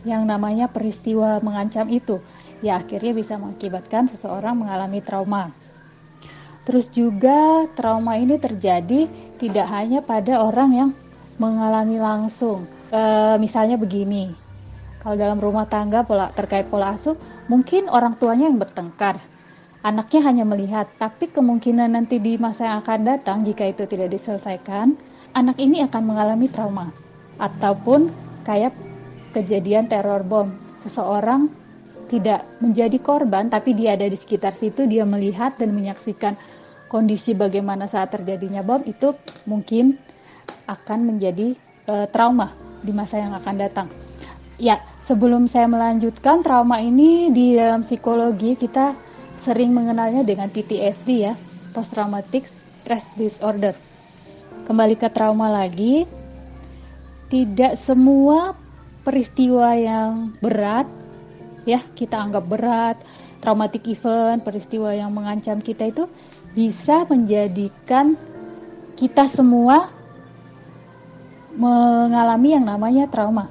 yang 0.03 0.27
namanya 0.27 0.67
peristiwa 0.67 1.39
mengancam 1.39 1.87
itu. 1.87 2.19
Ya 2.59 2.81
akhirnya 2.81 3.13
bisa 3.15 3.37
mengakibatkan 3.37 4.09
seseorang 4.09 4.59
mengalami 4.59 4.99
trauma. 4.99 5.53
Terus 6.63 6.87
juga 6.91 7.67
trauma 7.75 8.15
ini 8.15 8.39
terjadi 8.39 9.07
tidak 9.35 9.67
hanya 9.67 9.99
pada 9.99 10.39
orang 10.39 10.69
yang 10.71 10.89
mengalami 11.35 11.99
langsung. 11.99 12.63
E, 12.87 13.01
misalnya 13.35 13.75
begini, 13.75 14.31
kalau 15.03 15.19
dalam 15.19 15.43
rumah 15.43 15.67
tangga 15.67 16.07
pola 16.07 16.31
terkait 16.31 16.71
pola 16.71 16.95
asuh, 16.95 17.19
mungkin 17.51 17.91
orang 17.91 18.15
tuanya 18.15 18.47
yang 18.47 18.55
bertengkar, 18.55 19.19
anaknya 19.83 20.21
hanya 20.23 20.45
melihat, 20.47 20.87
tapi 20.95 21.27
kemungkinan 21.27 21.93
nanti 21.93 22.17
di 22.17 22.39
masa 22.39 22.71
yang 22.71 22.77
akan 22.81 22.99
datang 23.03 23.37
jika 23.43 23.67
itu 23.67 23.83
tidak 23.83 24.15
diselesaikan, 24.15 24.95
anak 25.35 25.59
ini 25.59 25.83
akan 25.83 26.03
mengalami 26.07 26.47
trauma 26.47 26.89
ataupun 27.37 28.07
kayak 28.47 28.71
kejadian 29.35 29.91
teror 29.91 30.23
bom. 30.23 30.55
Seseorang 30.87 31.51
tidak 32.07 32.47
menjadi 32.63 32.95
korban 32.99 33.51
tapi 33.51 33.75
dia 33.75 33.99
ada 33.99 34.07
di 34.07 34.15
sekitar 34.15 34.55
situ, 34.55 34.87
dia 34.87 35.03
melihat 35.03 35.59
dan 35.59 35.75
menyaksikan 35.75 36.39
kondisi 36.87 37.35
bagaimana 37.35 37.89
saat 37.89 38.13
terjadinya 38.13 38.61
bom 38.61 38.79
itu 38.85 39.17
mungkin 39.49 39.97
akan 40.69 40.99
menjadi 41.09 41.57
e, 41.89 41.95
trauma 42.13 42.53
di 42.79 42.93
masa 42.95 43.19
yang 43.19 43.33
akan 43.35 43.55
datang. 43.57 43.87
Ya, 44.61 44.79
sebelum 45.09 45.49
saya 45.49 45.65
melanjutkan 45.65 46.45
trauma 46.45 46.77
ini 46.79 47.33
di 47.33 47.57
dalam 47.57 47.81
psikologi 47.81 48.53
kita 48.53 48.93
sering 49.43 49.75
mengenalnya 49.75 50.23
dengan 50.23 50.47
PTSD 50.47 51.07
ya, 51.27 51.33
post 51.75 51.91
traumatic 51.91 52.47
stress 52.81 53.03
disorder. 53.19 53.75
Kembali 54.63 54.95
ke 54.95 55.11
trauma 55.11 55.51
lagi, 55.51 56.07
tidak 57.27 57.75
semua 57.75 58.55
peristiwa 59.03 59.75
yang 59.75 60.31
berat 60.39 60.87
ya 61.63 61.79
kita 61.95 62.19
anggap 62.19 62.43
berat, 62.47 62.97
traumatic 63.39 63.87
event, 63.87 64.43
peristiwa 64.43 64.91
yang 64.91 65.11
mengancam 65.11 65.59
kita 65.59 65.91
itu 65.91 66.07
bisa 66.53 67.07
menjadikan 67.07 68.15
kita 68.99 69.25
semua 69.31 69.89
mengalami 71.55 72.55
yang 72.55 72.65
namanya 72.67 73.07
trauma. 73.09 73.49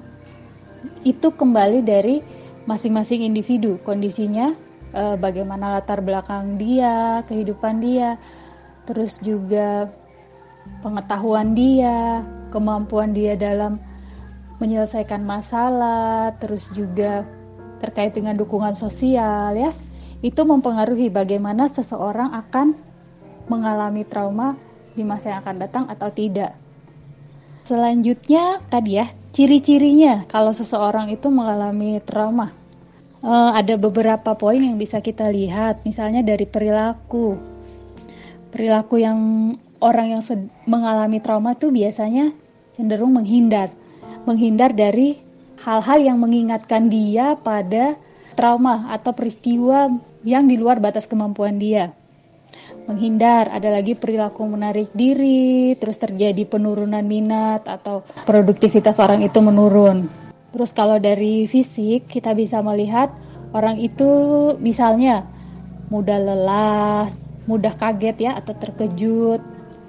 Itu 1.02 1.34
kembali 1.34 1.82
dari 1.82 2.22
masing-masing 2.66 3.26
individu, 3.26 3.78
kondisinya, 3.82 4.54
eh, 4.92 5.16
bagaimana 5.16 5.80
latar 5.80 6.00
belakang 6.04 6.56
dia, 6.56 7.24
kehidupan 7.26 7.80
dia, 7.80 8.16
terus 8.84 9.18
juga 9.20 9.88
pengetahuan 10.84 11.56
dia, 11.56 12.22
kemampuan 12.54 13.10
dia 13.16 13.34
dalam 13.34 13.80
menyelesaikan 14.62 15.26
masalah, 15.26 16.36
terus 16.38 16.70
juga 16.70 17.26
terkait 17.82 18.14
dengan 18.14 18.38
dukungan 18.38 18.78
sosial 18.78 19.58
ya. 19.58 19.74
Itu 20.22 20.46
mempengaruhi 20.46 21.10
bagaimana 21.10 21.66
seseorang 21.66 22.30
akan 22.30 22.78
mengalami 23.50 24.06
trauma 24.06 24.54
di 24.94 25.02
masa 25.02 25.34
yang 25.34 25.40
akan 25.42 25.56
datang 25.58 25.84
atau 25.90 26.08
tidak. 26.14 26.54
Selanjutnya 27.66 28.62
tadi 28.70 29.02
ya, 29.02 29.10
ciri-cirinya 29.34 30.26
kalau 30.30 30.54
seseorang 30.54 31.10
itu 31.10 31.26
mengalami 31.26 31.98
trauma. 32.06 32.61
Uh, 33.22 33.54
ada 33.54 33.78
beberapa 33.78 34.34
poin 34.34 34.58
yang 34.58 34.74
bisa 34.74 34.98
kita 34.98 35.30
lihat, 35.30 35.86
misalnya 35.86 36.26
dari 36.26 36.42
perilaku. 36.42 37.38
Perilaku 38.50 38.98
yang 38.98 39.18
orang 39.78 40.18
yang 40.18 40.22
mengalami 40.66 41.22
trauma 41.22 41.54
itu 41.54 41.70
biasanya 41.70 42.34
cenderung 42.74 43.14
menghindar, 43.14 43.70
menghindar 44.26 44.74
dari 44.74 45.22
hal-hal 45.62 46.02
yang 46.02 46.18
mengingatkan 46.18 46.90
dia 46.90 47.38
pada 47.38 47.94
trauma 48.34 48.90
atau 48.90 49.14
peristiwa 49.14 49.86
yang 50.26 50.50
di 50.50 50.58
luar 50.58 50.82
batas 50.82 51.06
kemampuan 51.06 51.62
dia 51.62 51.94
menghindar, 52.86 53.46
ada 53.48 53.70
lagi 53.70 53.94
perilaku 53.94 54.42
menarik 54.44 54.90
diri, 54.92 55.78
terus 55.78 55.96
terjadi 55.96 56.42
penurunan 56.44 57.02
minat 57.06 57.62
atau 57.64 58.02
produktivitas 58.26 58.98
orang 58.98 59.22
itu 59.22 59.38
menurun. 59.38 60.21
Terus 60.52 60.70
kalau 60.76 61.00
dari 61.00 61.48
fisik 61.48 62.12
kita 62.12 62.36
bisa 62.36 62.60
melihat 62.60 63.08
orang 63.56 63.80
itu 63.80 64.08
misalnya 64.60 65.24
mudah 65.88 66.20
lelah, 66.20 67.08
mudah 67.48 67.72
kaget 67.76 68.16
ya 68.20 68.32
atau 68.36 68.52
terkejut, 68.56 69.40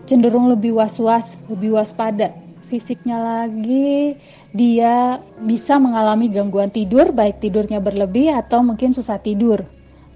cenderung 0.08 0.48
lebih 0.48 0.76
was-was, 0.76 1.36
lebih 1.52 1.76
waspada. 1.76 2.32
Fisiknya 2.72 3.20
lagi 3.20 4.18
dia 4.56 5.20
bisa 5.44 5.78
mengalami 5.78 6.32
gangguan 6.32 6.72
tidur 6.72 7.12
baik 7.12 7.44
tidurnya 7.44 7.84
berlebih 7.84 8.34
atau 8.34 8.64
mungkin 8.64 8.96
susah 8.96 9.20
tidur. 9.20 9.68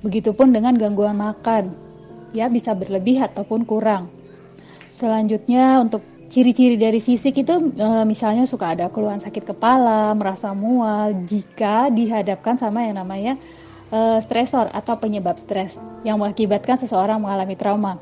Begitupun 0.02 0.56
dengan 0.56 0.80
gangguan 0.80 1.20
makan 1.20 1.76
ya 2.32 2.48
bisa 2.48 2.72
berlebih 2.72 3.24
ataupun 3.24 3.68
kurang. 3.68 4.10
Selanjutnya 4.96 5.84
untuk 5.84 6.02
ciri-ciri 6.28 6.76
dari 6.76 7.00
fisik 7.00 7.40
itu 7.40 7.72
e, 7.74 7.88
misalnya 8.04 8.44
suka 8.44 8.76
ada 8.76 8.92
keluhan 8.92 9.20
sakit 9.20 9.56
kepala, 9.56 10.12
merasa 10.14 10.52
mual 10.52 11.26
jika 11.28 11.88
dihadapkan 11.92 12.60
sama 12.60 12.84
yang 12.88 13.00
namanya 13.00 13.40
e, 13.90 14.20
stresor 14.24 14.68
atau 14.72 15.00
penyebab 15.00 15.40
stres 15.40 15.80
yang 16.04 16.20
mengakibatkan 16.20 16.78
seseorang 16.80 17.24
mengalami 17.24 17.56
trauma. 17.56 18.00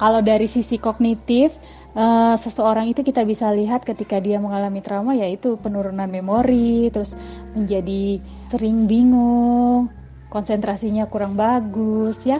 Kalau 0.00 0.24
dari 0.24 0.48
sisi 0.48 0.80
kognitif, 0.80 1.52
e, 1.92 2.04
seseorang 2.36 2.88
itu 2.92 3.00
kita 3.00 3.24
bisa 3.24 3.48
lihat 3.52 3.84
ketika 3.84 4.20
dia 4.20 4.36
mengalami 4.36 4.80
trauma 4.84 5.16
yaitu 5.16 5.56
penurunan 5.60 6.08
memori, 6.08 6.92
terus 6.92 7.16
menjadi 7.56 8.20
sering 8.52 8.84
bingung, 8.84 9.88
konsentrasinya 10.30 11.08
kurang 11.10 11.34
bagus 11.34 12.16
ya 12.22 12.38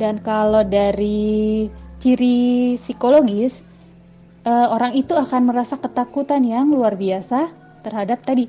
dan 0.00 0.16
kalau 0.24 0.64
dari 0.64 1.68
ciri 2.00 2.80
psikologis, 2.80 3.60
uh, 4.48 4.72
orang 4.72 4.96
itu 4.96 5.12
akan 5.12 5.52
merasa 5.52 5.76
ketakutan 5.76 6.40
yang 6.42 6.72
luar 6.72 6.96
biasa 6.96 7.52
terhadap 7.84 8.24
tadi 8.24 8.48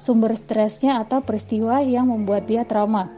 sumber 0.00 0.32
stresnya 0.36 1.00
atau 1.04 1.20
peristiwa 1.20 1.80
yang 1.84 2.08
membuat 2.08 2.48
dia 2.48 2.64
trauma. 2.64 3.08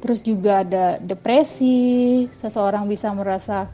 Terus 0.00 0.24
juga 0.24 0.64
ada 0.64 0.96
depresi, 0.96 2.24
seseorang 2.40 2.88
bisa 2.88 3.12
merasa 3.12 3.68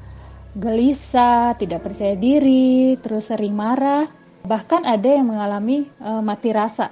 gelisah, 0.58 1.54
tidak 1.54 1.86
percaya 1.86 2.18
diri, 2.18 2.98
terus 2.98 3.30
sering 3.30 3.54
marah, 3.54 4.10
bahkan 4.42 4.82
ada 4.82 5.06
yang 5.06 5.30
mengalami 5.30 5.86
uh, 6.02 6.18
mati 6.18 6.50
rasa. 6.50 6.90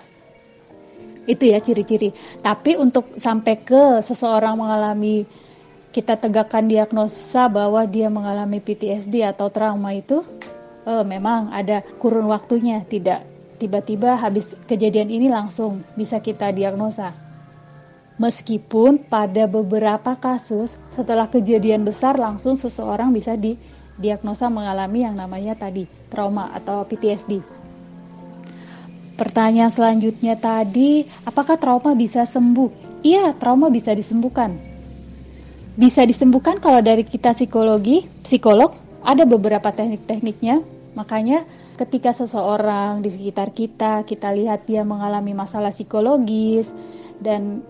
Itu 1.27 1.51
ya 1.51 1.59
ciri-ciri. 1.59 2.15
Tapi 2.45 2.79
untuk 2.79 3.19
sampai 3.19 3.59
ke 3.65 4.05
seseorang 4.07 4.55
mengalami 4.61 5.27
kita 5.95 6.19
tegakkan 6.19 6.67
diagnosa 6.67 7.47
bahwa 7.47 7.87
dia 7.87 8.11
mengalami 8.11 8.59
PTSD 8.59 9.23
atau 9.23 9.47
trauma 9.47 9.95
itu 9.95 10.27
uh, 10.91 11.07
memang 11.07 11.55
ada 11.55 11.87
kurun 12.03 12.27
waktunya, 12.27 12.83
tidak 12.91 13.23
tiba-tiba 13.63 14.19
habis 14.19 14.59
kejadian 14.67 15.07
ini 15.07 15.31
langsung 15.31 15.87
bisa 15.95 16.19
kita 16.19 16.51
diagnosa. 16.51 17.15
Meskipun 18.19 19.07
pada 19.07 19.47
beberapa 19.47 20.19
kasus 20.19 20.75
setelah 20.99 21.31
kejadian 21.31 21.87
besar 21.87 22.19
langsung 22.19 22.59
seseorang 22.59 23.15
bisa 23.15 23.39
didiagnosa 23.39 24.51
mengalami 24.51 25.07
yang 25.07 25.15
namanya 25.15 25.55
tadi 25.55 25.87
trauma 26.11 26.51
atau 26.59 26.83
PTSD. 26.91 27.39
Pertanyaan 29.15 29.71
selanjutnya 29.71 30.35
tadi, 30.35 31.07
apakah 31.23 31.55
trauma 31.55 31.95
bisa 31.95 32.27
sembuh? 32.27 32.99
Iya, 33.07 33.31
trauma 33.39 33.71
bisa 33.71 33.95
disembuhkan 33.95 34.74
bisa 35.75 36.07
disembuhkan 36.07 36.63
kalau 36.63 36.79
dari 36.79 37.03
kita 37.03 37.35
psikologi, 37.35 38.07
psikolog 38.23 38.75
ada 39.03 39.27
beberapa 39.27 39.75
teknik-tekniknya. 39.75 40.63
Makanya 40.95 41.43
ketika 41.75 42.15
seseorang 42.15 43.03
di 43.03 43.11
sekitar 43.11 43.51
kita, 43.51 44.07
kita 44.07 44.31
lihat 44.31 44.71
dia 44.71 44.87
mengalami 44.87 45.35
masalah 45.35 45.75
psikologis 45.75 46.71
dan 47.19 47.67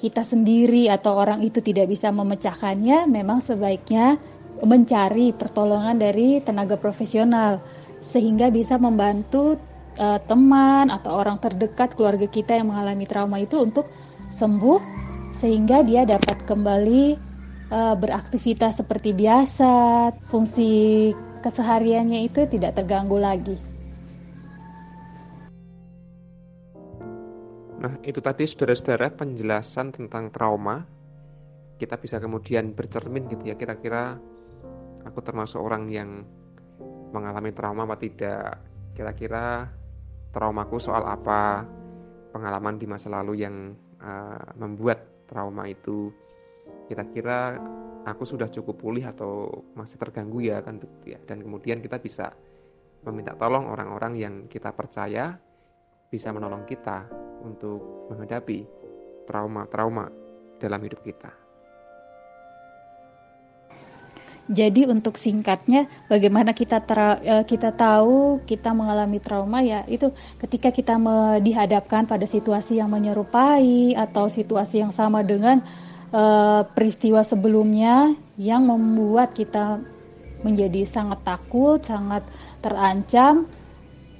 kita 0.00 0.24
sendiri 0.24 0.88
atau 0.88 1.16
orang 1.16 1.44
itu 1.44 1.60
tidak 1.60 1.92
bisa 1.92 2.08
memecahkannya, 2.08 3.08
memang 3.08 3.44
sebaiknya 3.44 4.16
mencari 4.64 5.36
pertolongan 5.36 6.00
dari 6.00 6.40
tenaga 6.40 6.80
profesional 6.80 7.60
sehingga 8.00 8.52
bisa 8.52 8.76
membantu 8.76 9.56
uh, 9.96 10.20
teman 10.24 10.92
atau 10.92 11.20
orang 11.20 11.40
terdekat 11.40 11.96
keluarga 11.96 12.28
kita 12.28 12.56
yang 12.56 12.72
mengalami 12.72 13.04
trauma 13.08 13.40
itu 13.40 13.60
untuk 13.64 13.88
sembuh 14.32 14.80
sehingga 15.40 15.82
dia 15.82 16.06
dapat 16.06 16.44
kembali 16.46 17.33
uh, 17.74 17.94
beraktivitas 17.98 18.78
seperti 18.78 19.10
biasa, 19.10 20.14
fungsi 20.30 21.10
kesehariannya 21.42 22.30
itu 22.30 22.46
tidak 22.46 22.78
terganggu 22.78 23.18
lagi. 23.18 23.58
Nah, 27.84 28.00
itu 28.00 28.16
tadi 28.22 28.48
saudara-saudara 28.48 29.12
penjelasan 29.12 29.92
tentang 29.92 30.32
trauma. 30.32 30.86
Kita 31.76 32.00
bisa 32.00 32.16
kemudian 32.22 32.72
bercermin 32.72 33.28
gitu 33.28 33.50
ya, 33.50 33.58
kira-kira 33.58 34.16
aku 35.04 35.20
termasuk 35.20 35.60
orang 35.60 35.90
yang 35.92 36.24
mengalami 37.12 37.52
trauma 37.52 37.84
apa 37.84 38.00
tidak. 38.00 38.56
Kira-kira 38.94 39.68
traumaku 40.32 40.80
soal 40.80 41.04
apa, 41.04 41.66
pengalaman 42.32 42.80
di 42.80 42.86
masa 42.88 43.12
lalu 43.12 43.44
yang 43.44 43.76
uh, 44.00 44.48
membuat 44.56 45.26
trauma 45.28 45.68
itu 45.68 46.08
kira-kira 46.88 47.58
aku 48.04 48.24
sudah 48.28 48.48
cukup 48.52 48.76
pulih 48.80 49.04
atau 49.08 49.64
masih 49.72 49.96
terganggu 49.96 50.44
ya 50.44 50.60
kan 50.60 50.76
begitu 50.76 51.16
ya. 51.16 51.20
Dan 51.24 51.40
kemudian 51.40 51.80
kita 51.80 51.98
bisa 51.98 52.32
meminta 53.04 53.36
tolong 53.36 53.68
orang-orang 53.68 54.12
yang 54.16 54.34
kita 54.48 54.72
percaya 54.72 55.36
bisa 56.08 56.30
menolong 56.30 56.64
kita 56.64 57.08
untuk 57.44 58.08
menghadapi 58.12 58.64
trauma-trauma 59.26 60.08
dalam 60.60 60.80
hidup 60.84 61.02
kita. 61.04 61.44
Jadi 64.44 64.84
untuk 64.84 65.16
singkatnya, 65.16 65.88
bagaimana 66.04 66.52
kita 66.52 66.84
eh, 67.24 67.48
kita 67.48 67.72
tahu 67.72 68.44
kita 68.44 68.76
mengalami 68.76 69.16
trauma 69.16 69.64
ya 69.64 69.88
itu 69.88 70.12
ketika 70.36 70.68
kita 70.68 71.00
dihadapkan 71.40 72.04
pada 72.04 72.28
situasi 72.28 72.76
yang 72.76 72.92
menyerupai 72.92 73.96
atau 73.96 74.28
situasi 74.28 74.84
yang 74.84 74.92
sama 74.92 75.24
dengan 75.24 75.64
uh, 76.12 76.66
peristiwa 76.74 77.22
sebelumnya 77.22 78.12
yang 78.36 78.66
membuat 78.66 79.32
kita 79.32 79.80
menjadi 80.44 80.84
sangat 80.84 81.24
takut, 81.24 81.80
sangat 81.80 82.26
terancam, 82.60 83.48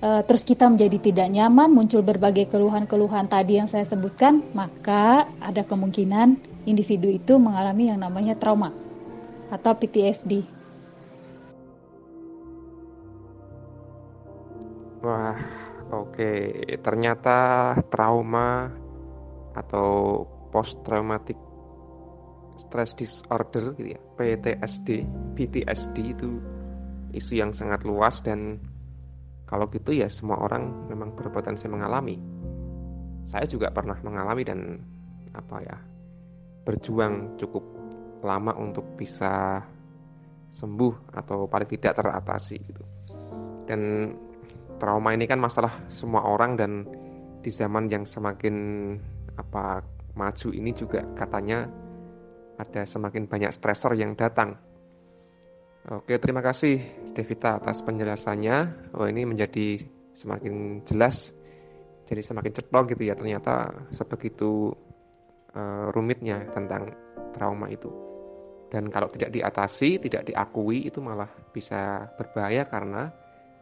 uh, 0.01 0.25
terus 0.25 0.47
kita 0.47 0.71
menjadi 0.71 0.97
tidak 1.01 1.29
nyaman, 1.29 1.69
muncul 1.69 2.01
berbagai 2.01 2.49
keluhan-keluhan 2.49 3.29
tadi 3.29 3.61
yang 3.61 3.69
saya 3.69 3.85
sebutkan, 3.85 4.41
maka 4.57 5.29
ada 5.45 5.61
kemungkinan 5.61 6.41
individu 6.65 7.13
itu 7.13 7.37
mengalami 7.37 7.93
yang 7.93 8.01
namanya 8.01 8.33
trauma 8.41 8.73
atau 9.53 9.77
PTSD. 9.77 10.49
Wah, 15.05 15.37
oke. 15.93 16.17
Okay. 16.17 16.81
Ternyata 16.81 17.77
trauma 17.93 18.73
atau 19.53 20.25
post 20.49 20.81
traumatic 20.81 21.37
stress 22.57 22.95
disorder 22.95 23.75
gitu 23.75 23.95
ya, 23.97 24.01
PTSD, 24.19 25.07
PTSD 25.35 25.97
itu 26.15 26.39
isu 27.15 27.39
yang 27.39 27.55
sangat 27.55 27.87
luas 27.87 28.19
dan 28.23 28.59
kalau 29.45 29.71
gitu 29.71 29.95
ya 29.95 30.11
semua 30.11 30.41
orang 30.41 30.91
memang 30.91 31.15
berpotensi 31.15 31.71
mengalami. 31.71 32.19
Saya 33.25 33.47
juga 33.47 33.71
pernah 33.71 33.97
mengalami 34.03 34.43
dan 34.43 34.61
apa 35.35 35.57
ya 35.63 35.77
berjuang 36.65 37.37
cukup 37.37 37.63
lama 38.25 38.57
untuk 38.57 38.97
bisa 38.97 39.61
sembuh 40.55 41.13
atau 41.13 41.45
paling 41.45 41.69
tidak 41.69 42.01
teratasi 42.01 42.57
gitu. 42.57 42.85
Dan 43.69 44.13
trauma 44.81 45.13
ini 45.13 45.29
kan 45.29 45.41
masalah 45.41 45.87
semua 45.93 46.25
orang 46.25 46.57
dan 46.57 46.73
di 47.45 47.51
zaman 47.53 47.93
yang 47.93 48.09
semakin 48.09 48.57
apa 49.37 49.85
maju 50.17 50.49
ini 50.55 50.71
juga 50.73 51.05
katanya 51.19 51.69
ada 52.59 52.83
semakin 52.87 53.27
banyak 53.27 53.51
stresor 53.51 53.99
yang 53.99 54.15
datang. 54.15 54.59
Oke, 55.85 56.17
terima 56.17 56.41
kasih 56.41 56.81
Devita 57.13 57.61
atas 57.61 57.85
penjelasannya. 57.85 58.89
Oh, 58.97 59.05
ini 59.05 59.29
menjadi 59.29 59.85
semakin 60.17 60.81
jelas. 60.89 61.37
Jadi 62.05 62.21
semakin 62.21 62.53
cetok 62.53 62.97
gitu 62.97 63.09
ya 63.09 63.17
ternyata 63.17 63.73
sebegitu 63.93 64.73
uh, 65.53 65.89
rumitnya 65.93 66.49
tentang 66.53 66.93
trauma 67.37 67.69
itu. 67.69 67.89
Dan 68.73 68.89
kalau 68.89 69.13
tidak 69.13 69.33
diatasi, 69.33 70.01
tidak 70.01 70.29
diakui 70.29 70.89
itu 70.89 70.99
malah 71.05 71.29
bisa 71.53 72.11
berbahaya 72.17 72.67
karena 72.67 73.13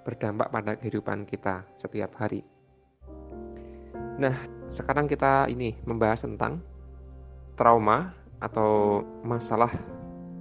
berdampak 0.02 0.48
pada 0.50 0.72
kehidupan 0.78 1.26
kita 1.26 1.66
setiap 1.78 2.16
hari. 2.18 2.42
Nah, 4.18 4.35
sekarang 4.70 5.07
kita 5.11 5.50
ini 5.50 5.74
membahas 5.87 6.22
tentang 6.26 6.62
trauma 7.59 8.21
atau 8.42 9.00
masalah 9.22 9.70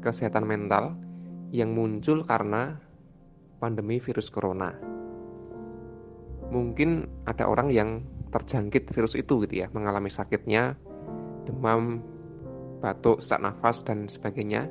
kesehatan 0.02 0.50
mental 0.50 0.98
yang 1.54 1.78
muncul 1.78 2.26
karena 2.26 2.82
pandemi 3.62 4.02
virus 4.02 4.34
corona. 4.34 4.74
Mungkin 6.50 7.06
ada 7.30 7.46
orang 7.48 7.70
yang 7.70 8.02
terjangkit 8.34 8.90
virus 8.92 9.14
itu 9.14 9.46
gitu 9.46 9.62
ya, 9.64 9.68
mengalami 9.72 10.10
sakitnya, 10.10 10.74
demam, 11.46 12.02
batuk, 12.82 13.22
sesak 13.22 13.40
nafas 13.40 13.86
dan 13.86 14.10
sebagainya, 14.10 14.68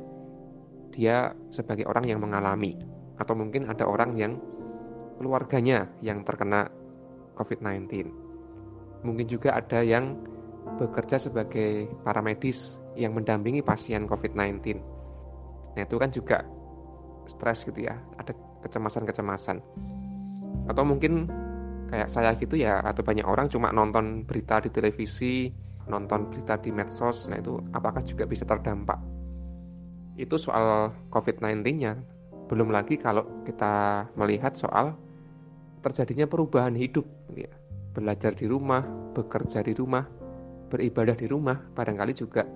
dia 0.90 1.32
sebagai 1.54 1.86
orang 1.86 2.10
yang 2.10 2.20
mengalami 2.20 2.74
atau 3.22 3.38
mungkin 3.38 3.70
ada 3.70 3.86
orang 3.86 4.18
yang 4.18 4.36
keluarganya 5.20 5.86
yang 6.02 6.26
terkena 6.26 6.72
COVID-19. 7.36 8.10
Mungkin 9.04 9.26
juga 9.28 9.56
ada 9.56 9.80
yang 9.80 10.16
bekerja 10.78 11.18
sebagai 11.18 11.90
paramedis 12.04 12.78
yang 12.94 13.16
mendampingi 13.16 13.64
pasien 13.64 14.06
COVID-19. 14.06 14.78
Nah, 15.74 15.82
itu 15.82 15.96
kan 15.96 16.10
juga 16.10 16.44
stres 17.26 17.62
gitu 17.62 17.86
ya, 17.86 17.94
ada 18.18 18.34
kecemasan-kecemasan. 18.66 19.62
Atau 20.66 20.82
mungkin 20.82 21.30
kayak 21.90 22.10
saya 22.10 22.34
gitu 22.38 22.58
ya, 22.58 22.82
atau 22.82 23.02
banyak 23.02 23.26
orang 23.26 23.50
cuma 23.50 23.74
nonton 23.74 24.22
berita 24.26 24.62
di 24.62 24.70
televisi, 24.70 25.50
nonton 25.90 26.30
berita 26.30 26.58
di 26.58 26.70
medsos, 26.70 27.26
nah 27.26 27.38
itu 27.38 27.58
apakah 27.74 28.02
juga 28.06 28.26
bisa 28.26 28.46
terdampak? 28.46 28.98
Itu 30.14 30.38
soal 30.38 30.94
COVID-19-nya. 31.10 31.92
Belum 32.50 32.70
lagi 32.70 32.98
kalau 32.98 33.46
kita 33.46 34.06
melihat 34.18 34.58
soal 34.58 34.98
terjadinya 35.80 36.26
perubahan 36.26 36.74
hidup, 36.74 37.06
ya. 37.32 37.50
belajar 37.90 38.34
di 38.38 38.46
rumah, 38.46 38.86
bekerja 39.14 39.66
di 39.66 39.74
rumah, 39.74 40.06
beribadah 40.70 41.18
di 41.18 41.26
rumah, 41.26 41.58
barangkali 41.74 42.14
juga 42.14 42.46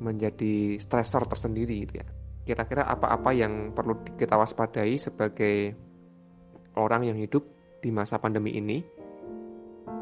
menjadi 0.00 0.80
stresor 0.80 1.28
tersendiri 1.28 1.84
gitu 1.86 2.00
ya. 2.00 2.06
Kira-kira 2.44 2.84
apa-apa 2.88 3.30
yang 3.32 3.72
perlu 3.72 3.96
kita 4.16 4.36
waspadai 4.36 4.96
sebagai 4.96 5.72
orang 6.76 7.08
yang 7.08 7.16
hidup 7.16 7.44
di 7.80 7.92
masa 7.92 8.16
pandemi 8.16 8.56
ini? 8.56 8.80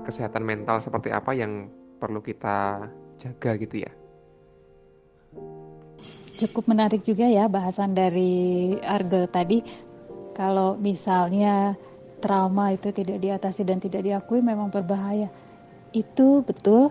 Kesehatan 0.03 0.43
mental 0.43 0.83
seperti 0.83 1.15
apa 1.15 1.35
yang 1.35 1.71
perlu 2.03 2.19
kita 2.19 2.91
jaga 3.19 3.55
gitu 3.59 3.87
ya. 3.87 3.93
Cukup 6.43 6.67
menarik 6.67 7.07
juga 7.07 7.31
ya 7.31 7.47
bahasan 7.47 7.95
dari 7.95 8.75
Argo 8.83 9.31
tadi. 9.31 9.63
Kalau 10.35 10.75
misalnya 10.75 11.79
trauma 12.19 12.75
itu 12.75 12.91
tidak 12.91 13.23
diatasi 13.23 13.63
dan 13.63 13.79
tidak 13.79 14.03
diakui 14.03 14.43
memang 14.43 14.67
berbahaya. 14.73 15.31
Itu 15.95 16.43
betul. 16.43 16.91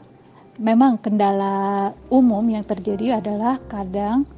Memang 0.62 1.02
kendala 1.02 1.90
umum 2.14 2.46
yang 2.46 2.62
terjadi 2.62 3.18
adalah 3.18 3.58
kadang 3.66 4.30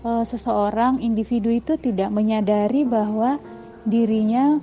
e, 0.00 0.24
seseorang 0.24 1.04
individu 1.04 1.52
itu 1.52 1.76
tidak 1.76 2.08
menyadari 2.08 2.88
bahwa 2.88 3.36
dirinya 3.84 4.56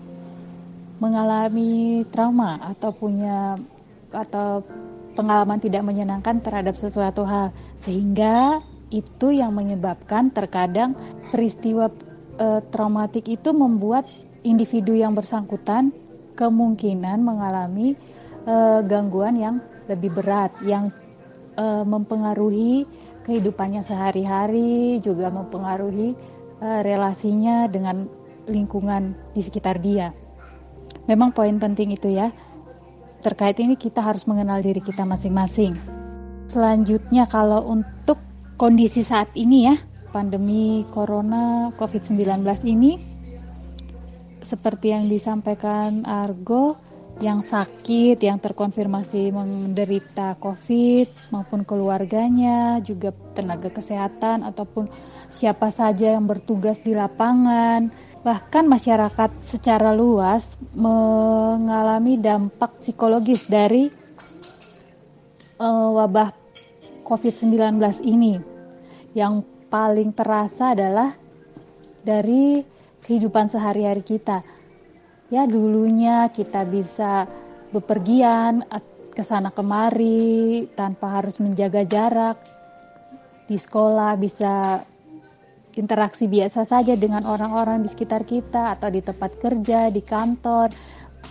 mengalami 0.98 2.02
trauma 2.10 2.58
atau 2.66 2.90
punya 2.98 3.62
atau 4.10 4.66
pengalaman 5.14 5.62
tidak 5.62 5.86
menyenangkan 5.86 6.42
terhadap 6.42 6.82
sesuatu 6.82 7.22
hal. 7.30 7.54
Sehingga 7.86 8.66
itu 8.90 9.30
yang 9.30 9.54
menyebabkan 9.54 10.34
terkadang 10.34 10.98
peristiwa 11.30 11.94
e, 12.42 12.58
traumatik 12.74 13.30
itu 13.30 13.54
membuat 13.54 14.10
individu 14.42 14.98
yang 14.98 15.14
bersangkutan 15.14 15.94
kemungkinan 16.34 17.22
mengalami 17.22 17.94
e, 18.50 18.56
gangguan 18.90 19.38
yang 19.38 19.56
lebih 19.86 20.10
berat 20.10 20.50
yang 20.66 20.90
e, 21.56 21.66
mempengaruhi 21.86 22.86
kehidupannya 23.24 23.82
sehari-hari 23.86 25.00
juga 25.02 25.32
mempengaruhi 25.32 26.14
e, 26.60 26.68
relasinya 26.84 27.70
dengan 27.70 28.06
lingkungan 28.46 29.16
di 29.32 29.42
sekitar 29.42 29.80
dia. 29.80 30.12
Memang 31.08 31.36
poin 31.36 31.56
penting 31.60 31.96
itu 31.96 32.12
ya 32.12 32.32
terkait 33.24 33.56
ini 33.64 33.80
kita 33.80 34.04
harus 34.04 34.28
mengenal 34.28 34.60
diri 34.60 34.84
kita 34.84 35.08
masing-masing. 35.08 35.80
Selanjutnya 36.52 37.24
kalau 37.26 37.64
untuk 37.64 38.20
kondisi 38.60 39.02
saat 39.02 39.32
ini 39.34 39.72
ya, 39.72 39.80
pandemi 40.12 40.84
corona 40.92 41.72
COVID-19 41.80 42.44
ini 42.68 43.00
seperti 44.44 44.94
yang 44.94 45.08
disampaikan 45.10 46.04
Argo 46.06 46.78
yang 47.22 47.46
sakit, 47.46 48.18
yang 48.18 48.42
terkonfirmasi 48.42 49.30
menderita 49.30 50.40
COVID 50.42 51.30
maupun 51.30 51.62
keluarganya, 51.62 52.82
juga 52.82 53.14
tenaga 53.38 53.70
kesehatan 53.70 54.42
ataupun 54.42 54.90
siapa 55.30 55.70
saja 55.70 56.18
yang 56.18 56.26
bertugas 56.26 56.82
di 56.82 56.98
lapangan, 56.98 57.94
Bahkan 58.24 58.72
masyarakat 58.72 59.44
secara 59.44 59.92
luas 59.92 60.48
mengalami 60.72 62.16
dampak 62.16 62.80
psikologis 62.80 63.52
dari 63.52 63.92
uh, 65.60 65.90
wabah 65.92 66.32
COVID-19 67.04 67.84
ini. 68.08 68.40
Yang 69.12 69.44
paling 69.68 70.16
terasa 70.16 70.72
adalah 70.72 71.12
dari 72.00 72.64
kehidupan 73.04 73.52
sehari-hari 73.52 74.08
kita. 74.08 74.40
Ya, 75.34 75.50
dulunya 75.50 76.30
kita 76.30 76.62
bisa 76.62 77.26
bepergian 77.74 78.62
ke 79.18 79.26
sana 79.26 79.50
kemari 79.50 80.70
tanpa 80.78 81.10
harus 81.18 81.42
menjaga 81.42 81.82
jarak. 81.90 82.38
Di 83.50 83.58
sekolah 83.58 84.14
bisa 84.14 84.86
interaksi 85.74 86.30
biasa 86.30 86.70
saja 86.70 86.94
dengan 86.94 87.26
orang-orang 87.26 87.82
di 87.82 87.90
sekitar 87.90 88.30
kita 88.30 88.78
atau 88.78 88.94
di 88.94 89.02
tempat 89.02 89.34
kerja, 89.42 89.90
di 89.90 90.06
kantor. 90.06 90.70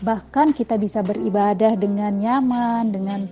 Bahkan 0.03 0.51
kita 0.51 0.83
bisa 0.83 0.99
beribadah 1.07 1.79
dengan 1.79 2.11
nyaman, 2.19 2.91
dengan 2.91 3.31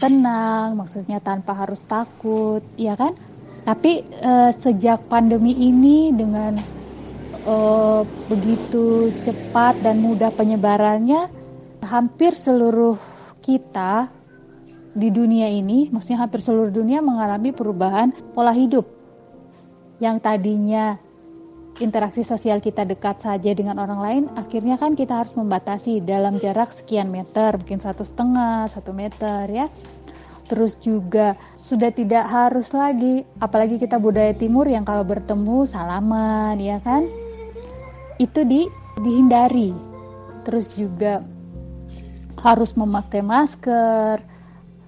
tenang, 0.00 0.72
maksudnya 0.72 1.20
tanpa 1.20 1.52
harus 1.52 1.84
takut, 1.84 2.64
ya 2.80 2.96
kan? 2.96 3.12
Tapi 3.68 4.08
uh, 4.24 4.56
sejak 4.56 5.04
pandemi 5.12 5.52
ini 5.52 6.16
dengan 6.16 6.77
uh, 7.48 8.04
begitu 8.28 9.16
cepat 9.24 9.80
dan 9.80 10.04
mudah 10.04 10.28
penyebarannya, 10.28 11.32
hampir 11.82 12.36
seluruh 12.36 13.00
kita 13.40 14.12
di 14.92 15.08
dunia 15.08 15.48
ini, 15.48 15.88
maksudnya 15.88 16.28
hampir 16.28 16.44
seluruh 16.44 16.68
dunia 16.68 17.00
mengalami 17.00 17.54
perubahan 17.56 18.12
pola 18.36 18.52
hidup. 18.52 18.84
Yang 19.98 20.16
tadinya 20.22 21.00
interaksi 21.78 22.26
sosial 22.26 22.58
kita 22.58 22.82
dekat 22.82 23.22
saja 23.22 23.54
dengan 23.54 23.78
orang 23.78 24.00
lain, 24.02 24.24
akhirnya 24.34 24.76
kan 24.76 24.98
kita 24.98 25.22
harus 25.22 25.32
membatasi 25.38 26.02
dalam 26.02 26.36
jarak 26.42 26.74
sekian 26.74 27.08
meter, 27.08 27.54
mungkin 27.56 27.78
satu 27.78 28.02
setengah, 28.02 28.66
satu 28.70 28.90
meter 28.92 29.46
ya. 29.48 29.66
Terus 30.48 30.80
juga 30.80 31.36
sudah 31.52 31.92
tidak 31.92 32.24
harus 32.24 32.72
lagi, 32.72 33.22
apalagi 33.36 33.76
kita 33.76 34.00
budaya 34.00 34.32
timur 34.32 34.64
yang 34.64 34.82
kalau 34.82 35.04
bertemu 35.04 35.68
salaman, 35.68 36.56
ya 36.56 36.80
kan? 36.80 37.27
Itu 38.18 38.42
di 38.44 38.66
dihindari. 38.98 39.70
Terus 40.42 40.70
juga 40.74 41.22
harus 42.38 42.74
memakai 42.74 43.22
masker, 43.22 44.22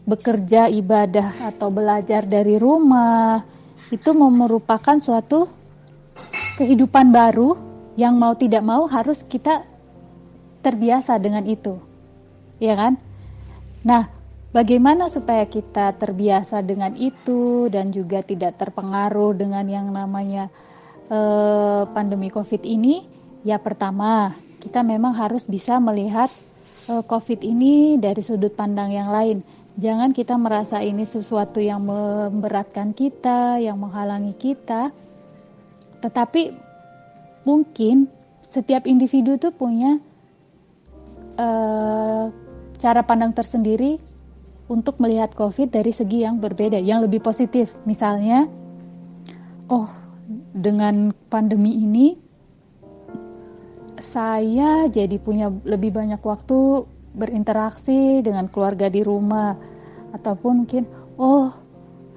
bekerja 0.06 0.70
ibadah 0.70 1.50
atau 1.50 1.70
belajar 1.70 2.26
dari 2.26 2.58
rumah, 2.58 3.42
itu 3.90 4.10
merupakan 4.14 4.98
suatu 5.02 5.50
kehidupan 6.58 7.10
baru 7.10 7.58
yang 7.98 8.16
mau 8.16 8.38
tidak 8.38 8.62
mau 8.62 8.86
harus 8.86 9.26
kita 9.26 9.66
terbiasa 10.62 11.18
dengan 11.18 11.44
itu. 11.44 11.76
Ya 12.62 12.78
kan? 12.78 13.00
Nah, 13.82 14.06
bagaimana 14.54 15.10
supaya 15.10 15.48
kita 15.48 15.96
terbiasa 15.96 16.62
dengan 16.62 16.94
itu 16.94 17.66
dan 17.72 17.90
juga 17.90 18.22
tidak 18.22 18.60
terpengaruh 18.60 19.34
dengan 19.34 19.66
yang 19.66 19.88
namanya 19.90 20.52
eh, 21.10 21.82
pandemi 21.90 22.30
Covid 22.30 22.62
ini? 22.62 23.19
Ya 23.40 23.56
pertama, 23.56 24.36
kita 24.60 24.84
memang 24.84 25.16
harus 25.16 25.48
bisa 25.48 25.80
melihat 25.80 26.28
uh, 26.92 27.00
COVID 27.00 27.40
ini 27.40 27.96
dari 27.96 28.20
sudut 28.20 28.52
pandang 28.52 28.92
yang 28.92 29.08
lain. 29.08 29.40
Jangan 29.80 30.12
kita 30.12 30.36
merasa 30.36 30.84
ini 30.84 31.08
sesuatu 31.08 31.56
yang 31.56 31.88
memberatkan 31.88 32.92
kita, 32.92 33.56
yang 33.56 33.80
menghalangi 33.80 34.36
kita. 34.36 34.92
Tetapi 36.04 36.52
mungkin 37.48 38.12
setiap 38.44 38.84
individu 38.84 39.40
itu 39.40 39.48
punya 39.48 39.96
uh, 41.40 42.28
cara 42.76 43.00
pandang 43.00 43.32
tersendiri 43.32 43.96
untuk 44.68 45.00
melihat 45.00 45.32
COVID 45.32 45.72
dari 45.72 45.96
segi 45.96 46.28
yang 46.28 46.44
berbeda, 46.44 46.76
yang 46.76 47.00
lebih 47.00 47.24
positif. 47.24 47.72
Misalnya, 47.88 48.44
oh 49.72 49.88
dengan 50.52 51.16
pandemi 51.32 51.80
ini 51.80 52.29
saya 54.00 54.88
jadi 54.88 55.16
punya 55.20 55.52
lebih 55.64 55.94
banyak 55.94 56.20
waktu 56.20 56.84
berinteraksi 57.14 58.24
dengan 58.24 58.48
keluarga 58.48 58.88
di 58.88 59.04
rumah. 59.04 59.56
Ataupun 60.10 60.64
mungkin 60.64 60.84
oh 61.20 61.54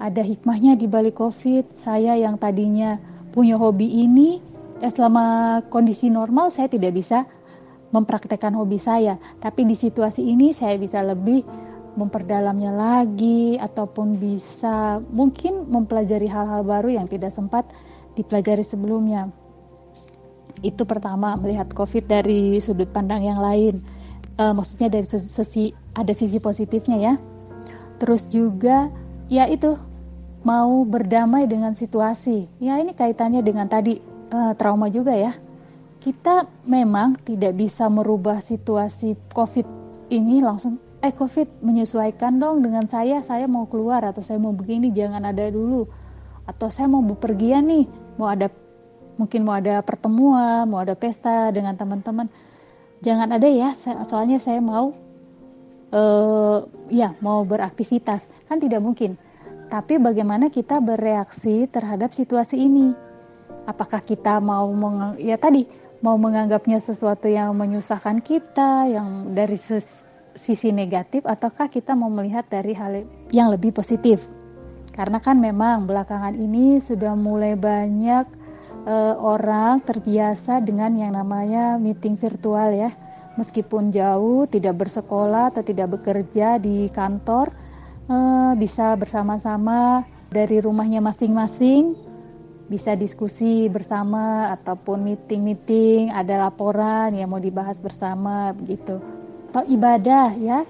ada 0.02 0.20
hikmahnya 0.24 0.74
di 0.74 0.90
balik 0.90 1.20
covid. 1.20 1.68
Saya 1.78 2.18
yang 2.18 2.40
tadinya 2.40 2.98
punya 3.30 3.54
hobi 3.60 3.86
ini 3.86 4.42
eh, 4.82 4.90
selama 4.90 5.60
kondisi 5.70 6.10
normal 6.10 6.50
saya 6.50 6.66
tidak 6.66 6.96
bisa 6.96 7.28
mempraktekkan 7.94 8.56
hobi 8.56 8.80
saya. 8.80 9.20
Tapi 9.38 9.68
di 9.68 9.78
situasi 9.78 10.24
ini 10.24 10.50
saya 10.50 10.74
bisa 10.80 11.04
lebih 11.04 11.46
memperdalamnya 11.94 12.74
lagi 12.74 13.54
ataupun 13.54 14.18
bisa 14.18 14.98
mungkin 15.14 15.70
mempelajari 15.70 16.26
hal-hal 16.26 16.66
baru 16.66 16.98
yang 16.98 17.06
tidak 17.06 17.30
sempat 17.30 17.70
dipelajari 18.18 18.66
sebelumnya 18.66 19.30
itu 20.62 20.86
pertama 20.86 21.34
melihat 21.34 21.72
COVID 21.72 22.06
dari 22.06 22.60
sudut 22.62 22.88
pandang 22.92 23.24
yang 23.24 23.40
lain. 23.40 23.82
Uh, 24.38 24.50
maksudnya 24.50 24.90
dari 24.90 25.06
sisi 25.06 25.74
ada 25.94 26.12
sisi 26.14 26.38
positifnya 26.38 26.96
ya. 27.00 27.14
Terus 27.98 28.26
juga 28.28 28.90
ya 29.32 29.48
itu 29.48 29.74
mau 30.44 30.84
berdamai 30.84 31.48
dengan 31.48 31.72
situasi. 31.72 32.46
Ya 32.60 32.78
ini 32.78 32.92
kaitannya 32.92 33.40
dengan 33.40 33.66
tadi 33.66 33.98
uh, 34.30 34.52
trauma 34.54 34.92
juga 34.92 35.16
ya. 35.16 35.32
Kita 36.04 36.44
memang 36.68 37.16
tidak 37.24 37.56
bisa 37.56 37.88
merubah 37.88 38.44
situasi 38.44 39.16
COVID 39.32 39.64
ini 40.12 40.44
langsung 40.44 40.76
eh 41.04 41.12
COVID 41.12 41.64
menyesuaikan 41.64 42.40
dong 42.40 42.64
dengan 42.64 42.88
saya, 42.88 43.20
saya 43.20 43.44
mau 43.44 43.68
keluar 43.68 44.04
atau 44.04 44.24
saya 44.24 44.40
mau 44.40 44.52
begini 44.56 44.92
jangan 44.92 45.24
ada 45.24 45.48
dulu. 45.48 45.84
Atau 46.44 46.68
saya 46.68 46.88
mau 46.88 47.00
bepergian 47.00 47.68
nih, 47.68 47.84
mau 48.20 48.28
ada 48.28 48.52
mungkin 49.16 49.46
mau 49.46 49.54
ada 49.58 49.80
pertemuan, 49.80 50.66
mau 50.66 50.82
ada 50.82 50.98
pesta 50.98 51.50
dengan 51.54 51.78
teman-teman, 51.78 52.26
jangan 53.00 53.30
ada 53.34 53.46
ya, 53.46 53.74
soalnya 54.06 54.42
saya 54.42 54.58
mau 54.58 54.94
uh, 55.94 56.58
ya 56.90 57.14
mau 57.22 57.46
beraktivitas, 57.46 58.26
kan 58.50 58.58
tidak 58.58 58.82
mungkin. 58.82 59.14
Tapi 59.70 59.98
bagaimana 59.98 60.52
kita 60.52 60.78
bereaksi 60.78 61.66
terhadap 61.70 62.12
situasi 62.12 62.58
ini? 62.58 62.92
Apakah 63.64 64.04
kita 64.04 64.38
mau 64.38 64.68
meng, 64.70 65.16
ya 65.16 65.40
tadi 65.40 65.64
mau 66.04 66.20
menganggapnya 66.20 66.78
sesuatu 66.84 67.32
yang 67.32 67.56
menyusahkan 67.56 68.20
kita, 68.20 68.92
yang 68.92 69.32
dari 69.32 69.56
sisi 70.36 70.68
negatif, 70.68 71.24
ataukah 71.24 71.72
kita 71.72 71.96
mau 71.96 72.12
melihat 72.12 72.44
dari 72.52 72.76
hal 72.76 73.08
yang 73.32 73.48
lebih 73.48 73.72
positif? 73.72 74.28
Karena 74.94 75.18
kan 75.18 75.40
memang 75.40 75.90
belakangan 75.90 76.38
ini 76.38 76.78
sudah 76.78 77.18
mulai 77.18 77.58
banyak 77.58 78.43
uh, 78.84 79.16
orang 79.20 79.80
terbiasa 79.82 80.60
dengan 80.60 80.94
yang 80.96 81.16
namanya 81.16 81.76
meeting 81.80 82.16
virtual 82.16 82.70
ya. 82.72 82.92
Meskipun 83.34 83.90
jauh, 83.90 84.46
tidak 84.46 84.86
bersekolah 84.86 85.50
atau 85.50 85.66
tidak 85.66 85.98
bekerja 85.98 86.62
di 86.62 86.86
kantor, 86.94 87.50
uh, 88.06 88.54
bisa 88.54 88.94
bersama-sama 88.94 90.06
dari 90.30 90.62
rumahnya 90.62 91.02
masing-masing, 91.02 91.98
bisa 92.70 92.94
diskusi 92.94 93.66
bersama 93.66 94.54
ataupun 94.54 95.02
meeting-meeting, 95.02 96.14
ada 96.14 96.46
laporan 96.46 97.10
yang 97.10 97.34
mau 97.34 97.42
dibahas 97.42 97.82
bersama 97.82 98.54
begitu. 98.54 99.02
Atau 99.50 99.66
ibadah 99.66 100.30
ya, 100.38 100.62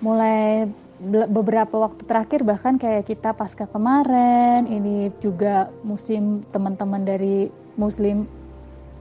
mulai 0.00 0.72
beberapa 1.04 1.76
waktu 1.76 2.08
terakhir 2.08 2.40
bahkan 2.40 2.80
kayak 2.80 3.04
kita 3.12 3.36
pasca 3.36 3.68
kemarin 3.68 4.64
ini 4.64 5.12
juga 5.20 5.68
musim 5.84 6.40
teman-teman 6.56 7.04
dari 7.04 7.52
muslim 7.76 8.24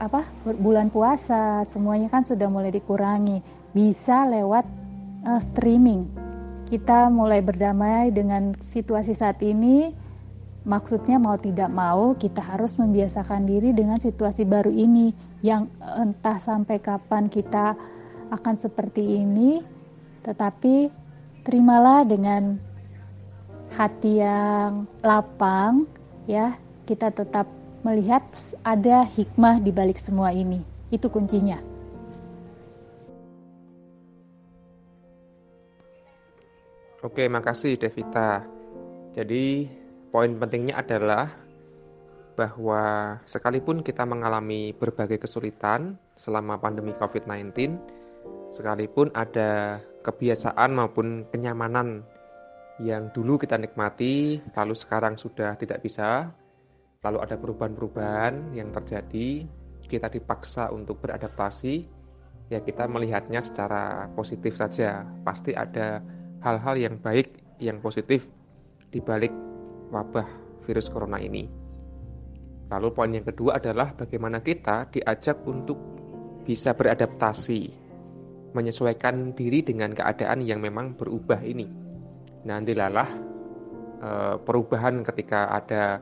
apa 0.04 0.28
bulan 0.60 0.92
puasa 0.92 1.64
semuanya 1.72 2.12
kan 2.12 2.28
sudah 2.28 2.52
mulai 2.52 2.76
dikurangi 2.76 3.40
bisa 3.72 4.28
lewat 4.28 4.68
uh, 5.28 5.42
streaming. 5.52 6.08
Kita 6.66 7.14
mulai 7.14 7.46
berdamai 7.46 8.10
dengan 8.10 8.58
situasi 8.58 9.14
saat 9.14 9.40
ini 9.46 9.94
maksudnya 10.66 11.22
mau 11.22 11.38
tidak 11.38 11.70
mau 11.70 12.18
kita 12.18 12.42
harus 12.42 12.76
membiasakan 12.82 13.46
diri 13.46 13.70
dengan 13.70 14.02
situasi 14.02 14.50
baru 14.50 14.74
ini 14.74 15.14
yang 15.46 15.70
entah 16.02 16.42
sampai 16.42 16.82
kapan 16.82 17.30
kita 17.30 17.78
akan 18.34 18.56
seperti 18.58 19.22
ini 19.22 19.62
tetapi 20.26 21.05
terimalah 21.46 22.02
dengan 22.10 22.58
hati 23.78 24.20
yang 24.20 24.90
lapang 25.06 25.86
ya. 26.26 26.58
Kita 26.90 27.14
tetap 27.14 27.50
melihat 27.86 28.22
ada 28.66 29.06
hikmah 29.06 29.62
di 29.62 29.70
balik 29.70 30.02
semua 30.02 30.34
ini. 30.34 30.62
Itu 30.90 31.10
kuncinya. 31.10 31.62
Oke, 37.06 37.30
makasih 37.30 37.78
Devita. 37.78 38.42
Jadi, 39.14 39.70
poin 40.10 40.34
pentingnya 40.42 40.82
adalah 40.82 41.30
bahwa 42.34 43.16
sekalipun 43.30 43.86
kita 43.86 44.04
mengalami 44.10 44.74
berbagai 44.74 45.22
kesulitan 45.22 46.02
selama 46.18 46.58
pandemi 46.58 46.98
COVID-19, 46.98 47.78
sekalipun 48.56 49.12
ada 49.12 49.84
kebiasaan 50.08 50.72
maupun 50.72 51.28
kenyamanan 51.28 52.08
yang 52.80 53.12
dulu 53.12 53.36
kita 53.36 53.60
nikmati, 53.60 54.40
lalu 54.56 54.76
sekarang 54.76 55.20
sudah 55.20 55.60
tidak 55.60 55.84
bisa, 55.84 56.32
lalu 57.04 57.20
ada 57.20 57.36
perubahan-perubahan 57.36 58.56
yang 58.56 58.72
terjadi, 58.72 59.44
kita 59.92 60.08
dipaksa 60.08 60.72
untuk 60.72 61.04
beradaptasi, 61.04 61.84
ya 62.48 62.64
kita 62.64 62.88
melihatnya 62.88 63.44
secara 63.44 64.08
positif 64.16 64.56
saja. 64.56 65.04
Pasti 65.28 65.52
ada 65.52 66.00
hal-hal 66.44 66.76
yang 66.80 66.96
baik, 67.00 67.60
yang 67.60 67.84
positif 67.84 68.24
di 68.92 69.04
balik 69.04 69.32
wabah 69.92 70.28
virus 70.64 70.88
corona 70.88 71.20
ini. 71.20 71.48
Lalu 72.66 72.88
poin 72.92 73.12
yang 73.14 73.28
kedua 73.28 73.62
adalah 73.62 73.94
bagaimana 73.94 74.42
kita 74.42 74.90
diajak 74.90 75.46
untuk 75.46 75.78
bisa 76.44 76.74
beradaptasi, 76.74 77.85
menyesuaikan 78.56 79.36
diri 79.36 79.60
dengan 79.60 79.92
keadaan 79.92 80.40
yang 80.40 80.64
memang 80.64 80.96
berubah 80.96 81.44
ini. 81.44 81.68
Nah, 82.48 82.64
dilalah 82.64 83.10
eh, 84.00 84.36
perubahan 84.40 85.04
ketika 85.04 85.52
ada 85.52 86.00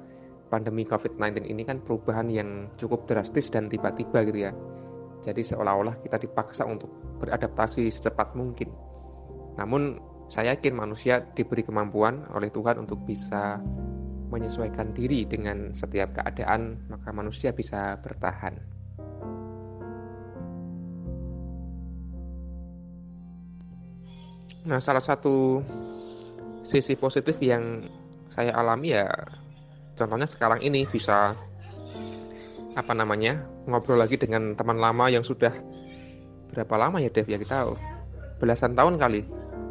pandemi 0.54 0.86
COVID-19 0.86 1.50
ini 1.50 1.66
kan 1.66 1.82
perubahan 1.82 2.30
yang 2.30 2.70
cukup 2.78 3.10
drastis 3.10 3.50
dan 3.50 3.74
tiba-tiba 3.74 4.22
gitu 4.30 4.40
ya. 4.46 4.54
Jadi 5.26 5.42
seolah-olah 5.42 5.98
kita 6.06 6.22
dipaksa 6.22 6.70
untuk 6.70 6.94
beradaptasi 7.18 7.90
secepat 7.90 8.38
mungkin. 8.38 8.70
Namun 9.58 9.98
saya 10.30 10.54
yakin 10.54 10.78
manusia 10.78 11.26
diberi 11.34 11.66
kemampuan 11.66 12.30
oleh 12.38 12.54
Tuhan 12.54 12.86
untuk 12.86 13.02
bisa 13.02 13.58
menyesuaikan 14.30 14.94
diri 14.94 15.26
dengan 15.30 15.78
setiap 15.78 16.18
keadaan, 16.18 16.90
maka 16.90 17.10
manusia 17.14 17.54
bisa 17.54 18.02
bertahan. 18.02 18.58
Nah, 24.64 24.80
salah 24.80 25.04
satu 25.04 25.60
sisi 26.64 26.96
positif 26.96 27.36
yang 27.44 27.88
saya 28.32 28.56
alami 28.56 28.96
ya 28.96 29.12
contohnya 29.94 30.26
sekarang 30.26 30.64
ini 30.64 30.88
bisa 30.88 31.36
apa 32.74 32.94
namanya 32.96 33.44
ngobrol 33.70 34.00
lagi 34.00 34.18
dengan 34.18 34.58
teman 34.58 34.82
lama 34.82 35.06
yang 35.12 35.22
sudah 35.22 35.54
berapa 36.56 36.74
lama 36.80 36.98
ya 36.98 37.14
Dev 37.14 37.30
ya 37.30 37.38
kita 37.38 37.76
belasan 38.42 38.74
tahun 38.74 38.98
kali 38.98 39.22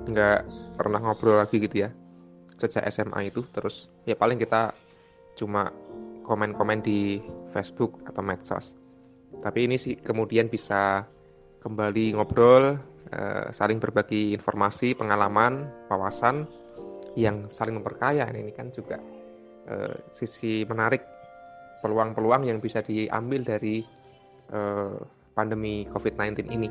nggak 0.06 0.40
pernah 0.78 1.00
ngobrol 1.02 1.40
lagi 1.42 1.58
gitu 1.58 1.88
ya 1.88 1.90
sejak 2.62 2.86
SMA 2.94 3.34
itu. 3.34 3.42
Terus 3.50 3.90
ya 4.06 4.14
paling 4.14 4.38
kita 4.38 4.70
cuma 5.34 5.74
komen-komen 6.22 6.84
di 6.84 7.18
Facebook 7.50 7.98
atau 8.06 8.22
medsos. 8.22 8.78
Tapi 9.42 9.66
ini 9.66 9.74
sih 9.74 9.98
kemudian 9.98 10.46
bisa 10.46 11.02
kembali 11.66 12.14
ngobrol 12.14 12.78
eh, 13.10 13.46
saling 13.50 13.82
berbagi 13.82 14.36
informasi 14.36 14.94
pengalaman 14.94 15.66
wawasan 15.90 16.46
yang 17.18 17.50
saling 17.52 17.76
memperkaya 17.76 18.28
ini 18.30 18.54
kan 18.54 18.70
juga 18.70 19.02
eh, 19.66 19.96
sisi 20.12 20.62
menarik 20.68 21.02
peluang-peluang 21.82 22.46
yang 22.46 22.62
bisa 22.62 22.78
diambil 22.78 23.42
dari 23.42 23.82
uh, 24.54 24.94
pandemi 25.34 25.82
COVID-19 25.90 26.46
ini. 26.46 26.70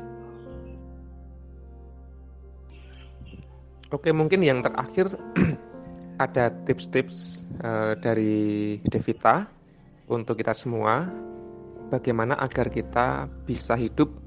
Oke, 3.92 4.08
mungkin 4.08 4.40
yang 4.40 4.64
terakhir 4.64 5.12
ada 6.24 6.48
tips-tips 6.64 7.44
dari 8.00 8.80
Devita 8.88 9.44
untuk 10.08 10.40
kita 10.40 10.56
semua 10.56 11.12
bagaimana 11.92 12.40
agar 12.40 12.72
kita 12.72 13.28
bisa 13.44 13.76
hidup 13.76 14.21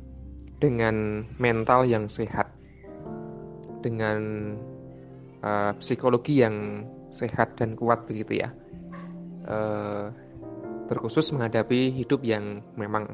dengan 0.65 1.21
mental 1.38 1.86
yang 1.86 2.10
sehat, 2.10 2.49
dengan 3.86 4.17
uh, 5.45 5.78
psikologi 5.78 6.41
yang 6.41 6.82
sehat 7.13 7.62
dan 7.62 7.78
kuat 7.78 8.10
begitu 8.10 8.41
ya. 8.41 8.49
Uh, 9.45 10.10
terkhusus 10.89 11.30
menghadapi 11.38 11.93
hidup 11.93 12.25
yang 12.25 12.65
memang 12.73 13.13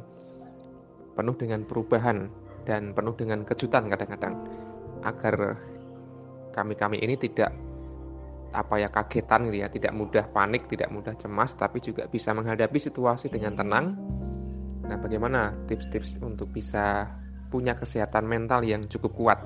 penuh 1.19 1.35
dengan 1.35 1.67
perubahan 1.67 2.31
dan 2.63 2.95
penuh 2.95 3.15
dengan 3.19 3.43
kejutan 3.43 3.91
kadang-kadang 3.91 4.47
agar 5.03 5.59
kami-kami 6.55 7.03
ini 7.03 7.19
tidak 7.19 7.51
apa 8.51 8.79
ya 8.79 8.87
kagetan 8.91 9.47
gitu 9.51 9.63
ya, 9.63 9.67
tidak 9.71 9.91
mudah 9.95 10.27
panik, 10.31 10.67
tidak 10.67 10.91
mudah 10.91 11.15
cemas, 11.19 11.55
tapi 11.55 11.79
juga 11.83 12.07
bisa 12.07 12.35
menghadapi 12.35 12.79
situasi 12.79 13.31
dengan 13.31 13.55
tenang. 13.55 13.95
Nah, 14.87 14.97
bagaimana 14.99 15.55
tips-tips 15.71 16.19
untuk 16.19 16.51
bisa 16.51 17.07
punya 17.51 17.75
kesehatan 17.75 18.23
mental 18.23 18.63
yang 18.63 18.87
cukup 18.87 19.11
kuat? 19.13 19.39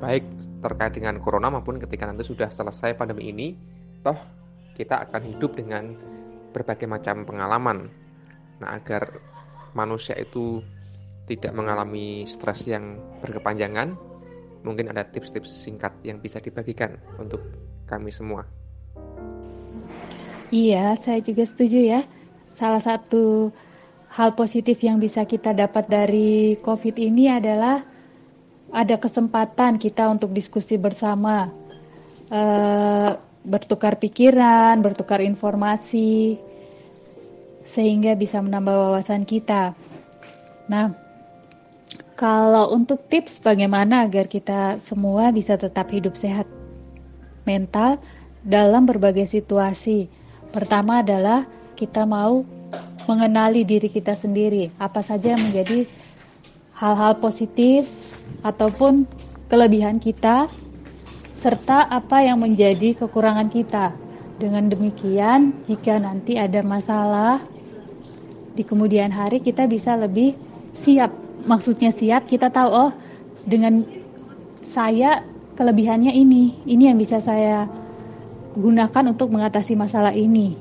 Baik 0.00 0.24
terkait 0.64 0.96
dengan 0.96 1.20
corona 1.20 1.52
maupun 1.52 1.76
ketika 1.76 2.08
nanti 2.08 2.24
sudah 2.24 2.48
selesai 2.48 2.96
pandemi 2.96 3.28
ini, 3.28 3.54
toh 4.00 4.16
kita 4.74 5.04
akan 5.04 5.22
hidup 5.28 5.52
dengan 5.52 5.92
berbagai 6.56 6.88
macam 6.88 7.28
pengalaman. 7.28 7.92
Nah, 8.58 8.80
agar 8.80 9.20
manusia 9.76 10.16
itu 10.16 10.64
tidak 11.28 11.52
mengalami 11.54 12.24
stres 12.26 12.66
yang 12.66 12.98
berkepanjangan, 13.22 13.94
mungkin 14.66 14.90
ada 14.90 15.06
tips-tips 15.06 15.50
singkat 15.50 15.92
yang 16.02 16.18
bisa 16.18 16.42
dibagikan 16.42 16.98
untuk 17.20 17.42
kami 17.86 18.10
semua. 18.10 18.46
Iya, 20.52 20.98
saya 21.00 21.20
juga 21.24 21.48
setuju 21.48 21.80
ya. 21.80 22.00
Salah 22.58 22.82
satu 22.82 23.48
hal 24.12 24.36
positif 24.36 24.76
yang 24.84 25.00
bisa 25.00 25.24
kita 25.24 25.56
dapat 25.56 25.88
dari 25.88 26.60
COVID 26.60 27.00
ini 27.00 27.32
adalah 27.32 27.80
ada 28.72 28.96
kesempatan 29.00 29.80
kita 29.80 30.08
untuk 30.12 30.36
diskusi 30.36 30.76
bersama. 30.76 31.48
Uh, 32.32 33.12
bertukar 33.44 33.98
pikiran, 33.98 34.80
bertukar 34.80 35.18
informasi, 35.20 36.38
sehingga 37.68 38.14
bisa 38.14 38.38
menambah 38.38 38.72
wawasan 38.72 39.26
kita. 39.26 39.74
Nah, 40.70 40.94
kalau 42.14 42.70
untuk 42.70 43.02
tips 43.10 43.42
bagaimana 43.42 44.06
agar 44.06 44.30
kita 44.30 44.78
semua 44.78 45.34
bisa 45.34 45.58
tetap 45.58 45.90
hidup 45.90 46.14
sehat 46.14 46.46
mental 47.48 47.98
dalam 48.46 48.86
berbagai 48.86 49.26
situasi, 49.26 50.06
pertama 50.54 51.02
adalah 51.02 51.44
kita 51.74 52.06
mau 52.06 52.46
mengenali 53.06 53.66
diri 53.66 53.88
kita 53.90 54.14
sendiri, 54.18 54.70
apa 54.78 55.02
saja 55.02 55.34
yang 55.34 55.42
menjadi 55.42 55.86
hal-hal 56.78 57.18
positif 57.22 57.86
ataupun 58.42 59.06
kelebihan 59.46 60.02
kita 60.02 60.50
serta 61.42 61.90
apa 61.90 62.22
yang 62.22 62.38
menjadi 62.38 62.94
kekurangan 62.98 63.50
kita. 63.50 63.94
Dengan 64.38 64.66
demikian, 64.66 65.62
jika 65.66 66.02
nanti 66.02 66.38
ada 66.38 66.62
masalah 66.66 67.42
di 68.52 68.62
kemudian 68.66 69.10
hari 69.14 69.38
kita 69.38 69.66
bisa 69.70 69.94
lebih 69.94 70.34
siap. 70.74 71.14
Maksudnya 71.42 71.90
siap, 71.90 72.30
kita 72.30 72.50
tahu 72.50 72.70
oh 72.70 72.90
dengan 73.46 73.82
saya 74.70 75.26
kelebihannya 75.58 76.14
ini, 76.14 76.62
ini 76.64 76.90
yang 76.90 76.98
bisa 76.98 77.18
saya 77.18 77.66
gunakan 78.54 79.04
untuk 79.10 79.34
mengatasi 79.34 79.74
masalah 79.74 80.14
ini, 80.14 80.54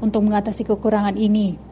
untuk 0.00 0.24
mengatasi 0.24 0.64
kekurangan 0.64 1.14
ini. 1.14 1.65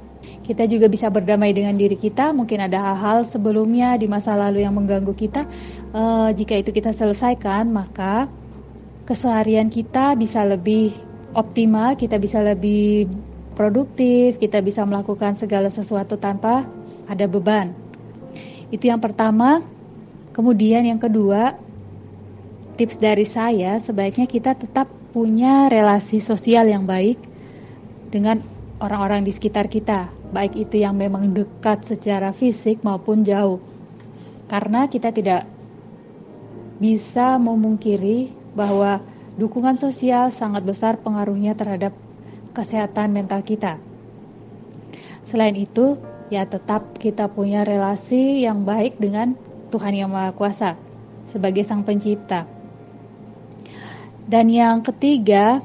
Kita 0.44 0.68
juga 0.68 0.86
bisa 0.92 1.08
berdamai 1.08 1.56
dengan 1.56 1.72
diri 1.74 1.96
kita. 1.96 2.36
Mungkin 2.36 2.68
ada 2.68 2.92
hal-hal 2.92 3.24
sebelumnya 3.24 3.96
di 3.96 4.04
masa 4.04 4.36
lalu 4.36 4.60
yang 4.62 4.76
mengganggu 4.76 5.16
kita. 5.16 5.48
Uh, 5.94 6.28
jika 6.36 6.60
itu 6.60 6.70
kita 6.70 6.92
selesaikan, 6.92 7.72
maka 7.72 8.28
keseharian 9.08 9.72
kita 9.72 10.16
bisa 10.16 10.44
lebih 10.44 10.92
optimal, 11.32 11.96
kita 11.96 12.20
bisa 12.20 12.40
lebih 12.44 13.08
produktif, 13.54 14.36
kita 14.36 14.60
bisa 14.60 14.84
melakukan 14.84 15.38
segala 15.38 15.70
sesuatu 15.72 16.20
tanpa 16.20 16.66
ada 17.08 17.24
beban. 17.24 17.72
Itu 18.68 18.90
yang 18.90 19.00
pertama. 19.00 19.62
Kemudian 20.34 20.82
yang 20.82 20.98
kedua, 20.98 21.54
tips 22.74 22.98
dari 22.98 23.22
saya 23.22 23.78
sebaiknya 23.78 24.26
kita 24.26 24.58
tetap 24.58 24.90
punya 25.14 25.70
relasi 25.70 26.18
sosial 26.18 26.66
yang 26.66 26.90
baik 26.90 27.14
dengan 28.10 28.42
orang-orang 28.82 29.22
di 29.22 29.30
sekitar 29.30 29.70
kita, 29.70 30.10
baik 30.34 30.58
itu 30.58 30.82
yang 30.82 30.98
memang 30.98 31.30
dekat 31.30 31.86
secara 31.86 32.34
fisik 32.34 32.82
maupun 32.82 33.22
jauh. 33.22 33.62
Karena 34.50 34.90
kita 34.90 35.14
tidak 35.14 35.46
bisa 36.82 37.38
memungkiri 37.38 38.34
bahwa 38.54 38.98
dukungan 39.38 39.78
sosial 39.78 40.34
sangat 40.34 40.66
besar 40.66 40.98
pengaruhnya 40.98 41.54
terhadap 41.54 41.94
kesehatan 42.54 43.14
mental 43.14 43.42
kita. 43.42 43.78
Selain 45.26 45.54
itu, 45.54 45.98
ya 46.30 46.46
tetap 46.46 46.98
kita 46.98 47.26
punya 47.30 47.66
relasi 47.66 48.46
yang 48.46 48.62
baik 48.62 48.98
dengan 48.98 49.34
Tuhan 49.74 49.94
Yang 49.96 50.10
Maha 50.10 50.30
Kuasa 50.34 50.70
sebagai 51.34 51.66
Sang 51.66 51.82
Pencipta. 51.82 52.46
Dan 54.24 54.48
yang 54.48 54.80
ketiga, 54.86 55.60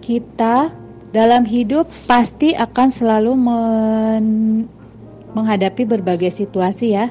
kita 0.00 0.79
dalam 1.10 1.42
hidup 1.42 1.90
pasti 2.06 2.54
akan 2.54 2.88
selalu 2.94 3.32
men 3.34 4.26
menghadapi 5.34 5.86
berbagai 5.86 6.30
situasi 6.30 6.94
ya. 6.94 7.10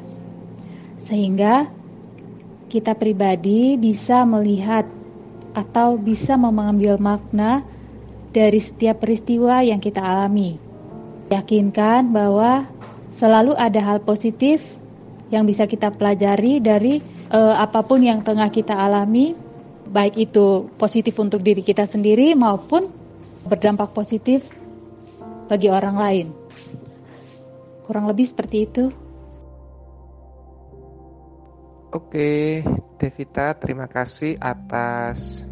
Sehingga 1.03 1.67
kita 2.71 2.95
pribadi 2.95 3.75
bisa 3.75 4.23
melihat 4.23 4.85
atau 5.57 5.97
bisa 5.97 6.37
mengambil 6.37 6.95
makna 7.01 7.65
dari 8.29 8.61
setiap 8.61 9.01
peristiwa 9.01 9.65
yang 9.65 9.81
kita 9.81 9.99
alami. 9.99 10.55
Yakinkan 11.33 12.13
bahwa 12.13 12.69
selalu 13.17 13.57
ada 13.57 13.81
hal 13.81 13.99
positif 14.05 14.61
yang 15.33 15.43
bisa 15.43 15.65
kita 15.65 15.91
pelajari 15.93 16.61
dari 16.61 17.01
uh, 17.33 17.57
apa 17.57 17.81
pun 17.81 18.01
yang 18.01 18.21
tengah 18.21 18.49
kita 18.53 18.73
alami, 18.73 19.33
baik 19.89 20.29
itu 20.29 20.69
positif 20.77 21.17
untuk 21.17 21.41
diri 21.41 21.65
kita 21.65 21.89
sendiri 21.89 22.37
maupun 22.37 22.98
berdampak 23.47 23.95
positif 23.95 24.43
bagi 25.47 25.71
orang 25.71 25.95
lain. 25.95 26.27
Kurang 27.87 28.05
lebih 28.05 28.29
seperti 28.29 28.57
itu. 28.69 28.85
Oke, 31.89 32.61
Devita, 33.01 33.57
terima 33.57 33.89
kasih 33.89 34.37
atas 34.37 35.49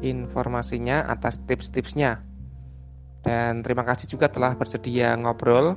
informasinya, 0.00 1.04
atas 1.04 1.36
tips-tipsnya. 1.44 2.24
Dan 3.20 3.60
terima 3.60 3.84
kasih 3.84 4.08
juga 4.08 4.32
telah 4.32 4.56
bersedia 4.56 5.12
ngobrol. 5.20 5.76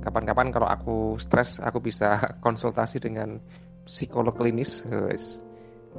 Kapan-kapan 0.00 0.48
kalau 0.48 0.64
aku 0.64 1.20
stres, 1.20 1.60
aku 1.60 1.84
bisa 1.84 2.16
konsultasi 2.44 3.04
dengan 3.04 3.36
psikolog 3.84 4.32
klinis. 4.32 4.88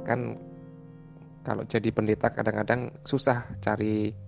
Kan 0.02 0.34
kalau 1.46 1.62
jadi 1.62 1.94
pendeta 1.94 2.34
kadang-kadang 2.34 2.98
susah 3.06 3.46
cari 3.62 4.23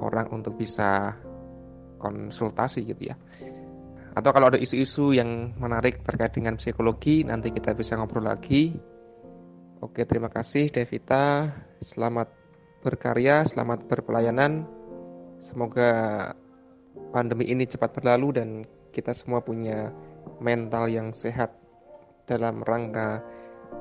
orang 0.00 0.28
untuk 0.30 0.54
bisa 0.54 1.16
konsultasi 1.98 2.86
gitu 2.86 3.12
ya. 3.12 3.16
Atau 4.14 4.30
kalau 4.34 4.50
ada 4.50 4.58
isu-isu 4.58 5.14
yang 5.14 5.54
menarik 5.62 6.02
terkait 6.02 6.34
dengan 6.34 6.58
psikologi, 6.58 7.22
nanti 7.22 7.54
kita 7.54 7.74
bisa 7.74 7.94
ngobrol 7.94 8.26
lagi. 8.26 8.74
Oke, 9.78 10.02
terima 10.10 10.26
kasih 10.26 10.74
Devita. 10.74 11.54
Selamat 11.78 12.26
berkarya, 12.82 13.46
selamat 13.46 13.86
berpelayanan. 13.86 14.66
Semoga 15.38 15.90
pandemi 17.14 17.46
ini 17.46 17.62
cepat 17.62 17.94
berlalu 17.94 18.28
dan 18.34 18.48
kita 18.90 19.14
semua 19.14 19.38
punya 19.38 19.94
mental 20.42 20.90
yang 20.90 21.14
sehat 21.14 21.54
dalam 22.26 22.66
rangka 22.66 23.22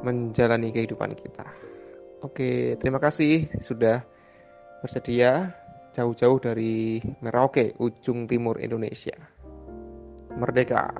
menjalani 0.05 0.69
kehidupan 0.69 1.17
kita. 1.17 1.49
Oke, 2.21 2.77
terima 2.77 3.01
kasih 3.01 3.49
sudah 3.61 4.05
bersedia 4.85 5.53
jauh-jauh 5.95 6.39
dari 6.41 6.99
Merauke, 7.23 7.75
ujung 7.77 8.25
timur 8.25 8.59
Indonesia. 8.59 9.15
Merdeka. 10.37 10.93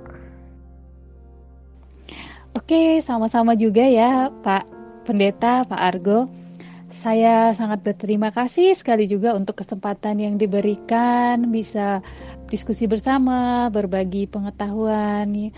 Oke, 2.56 2.98
sama-sama 3.04 3.54
juga 3.54 3.86
ya 3.86 4.32
Pak 4.42 4.66
Pendeta, 5.06 5.62
Pak 5.68 5.78
Argo. 5.80 6.26
Saya 6.88 7.54
sangat 7.54 7.86
berterima 7.86 8.34
kasih 8.34 8.74
sekali 8.74 9.06
juga 9.06 9.36
untuk 9.36 9.62
kesempatan 9.62 10.18
yang 10.18 10.34
diberikan 10.34 11.52
bisa 11.54 12.02
diskusi 12.50 12.90
bersama, 12.90 13.70
berbagi 13.70 14.26
pengetahuan. 14.26 15.52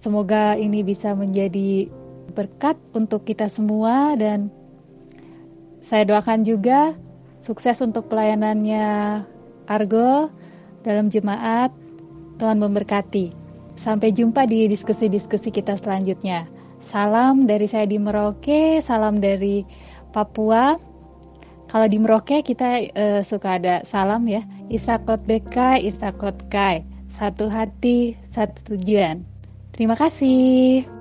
Semoga 0.00 0.58
ini 0.58 0.82
bisa 0.82 1.14
menjadi 1.14 1.86
berkat 2.34 2.74
untuk 2.92 3.22
kita 3.22 3.46
semua 3.46 4.18
dan 4.18 4.50
saya 5.78 6.02
doakan 6.02 6.42
juga 6.42 6.98
sukses 7.46 7.78
untuk 7.78 8.10
pelayanannya 8.10 9.22
Argo 9.70 10.34
dalam 10.82 11.06
jemaat. 11.06 11.70
Tuhan 12.36 12.60
memberkati. 12.60 13.32
Sampai 13.80 14.12
jumpa 14.12 14.44
di 14.44 14.68
diskusi-diskusi 14.68 15.48
kita 15.48 15.78
selanjutnya. 15.80 16.44
Salam 16.84 17.48
dari 17.48 17.64
saya 17.64 17.88
di 17.88 17.96
Merauke, 17.96 18.84
salam 18.84 19.24
dari 19.24 19.64
Papua. 20.12 20.76
Kalau 21.72 21.86
di 21.88 21.96
Merauke 21.96 22.44
kita 22.44 22.92
uh, 22.92 23.20
suka 23.24 23.56
ada 23.56 23.82
salam 23.88 24.28
ya, 24.28 24.44
Isakot 24.68 25.24
Bekai, 25.24 25.88
Isakot 25.88 26.36
Kai. 26.52 26.84
Satu 27.16 27.48
hati, 27.48 28.12
satu 28.36 28.76
tujuan. 28.76 29.24
Terima 29.72 29.96
kasih. 29.96 30.95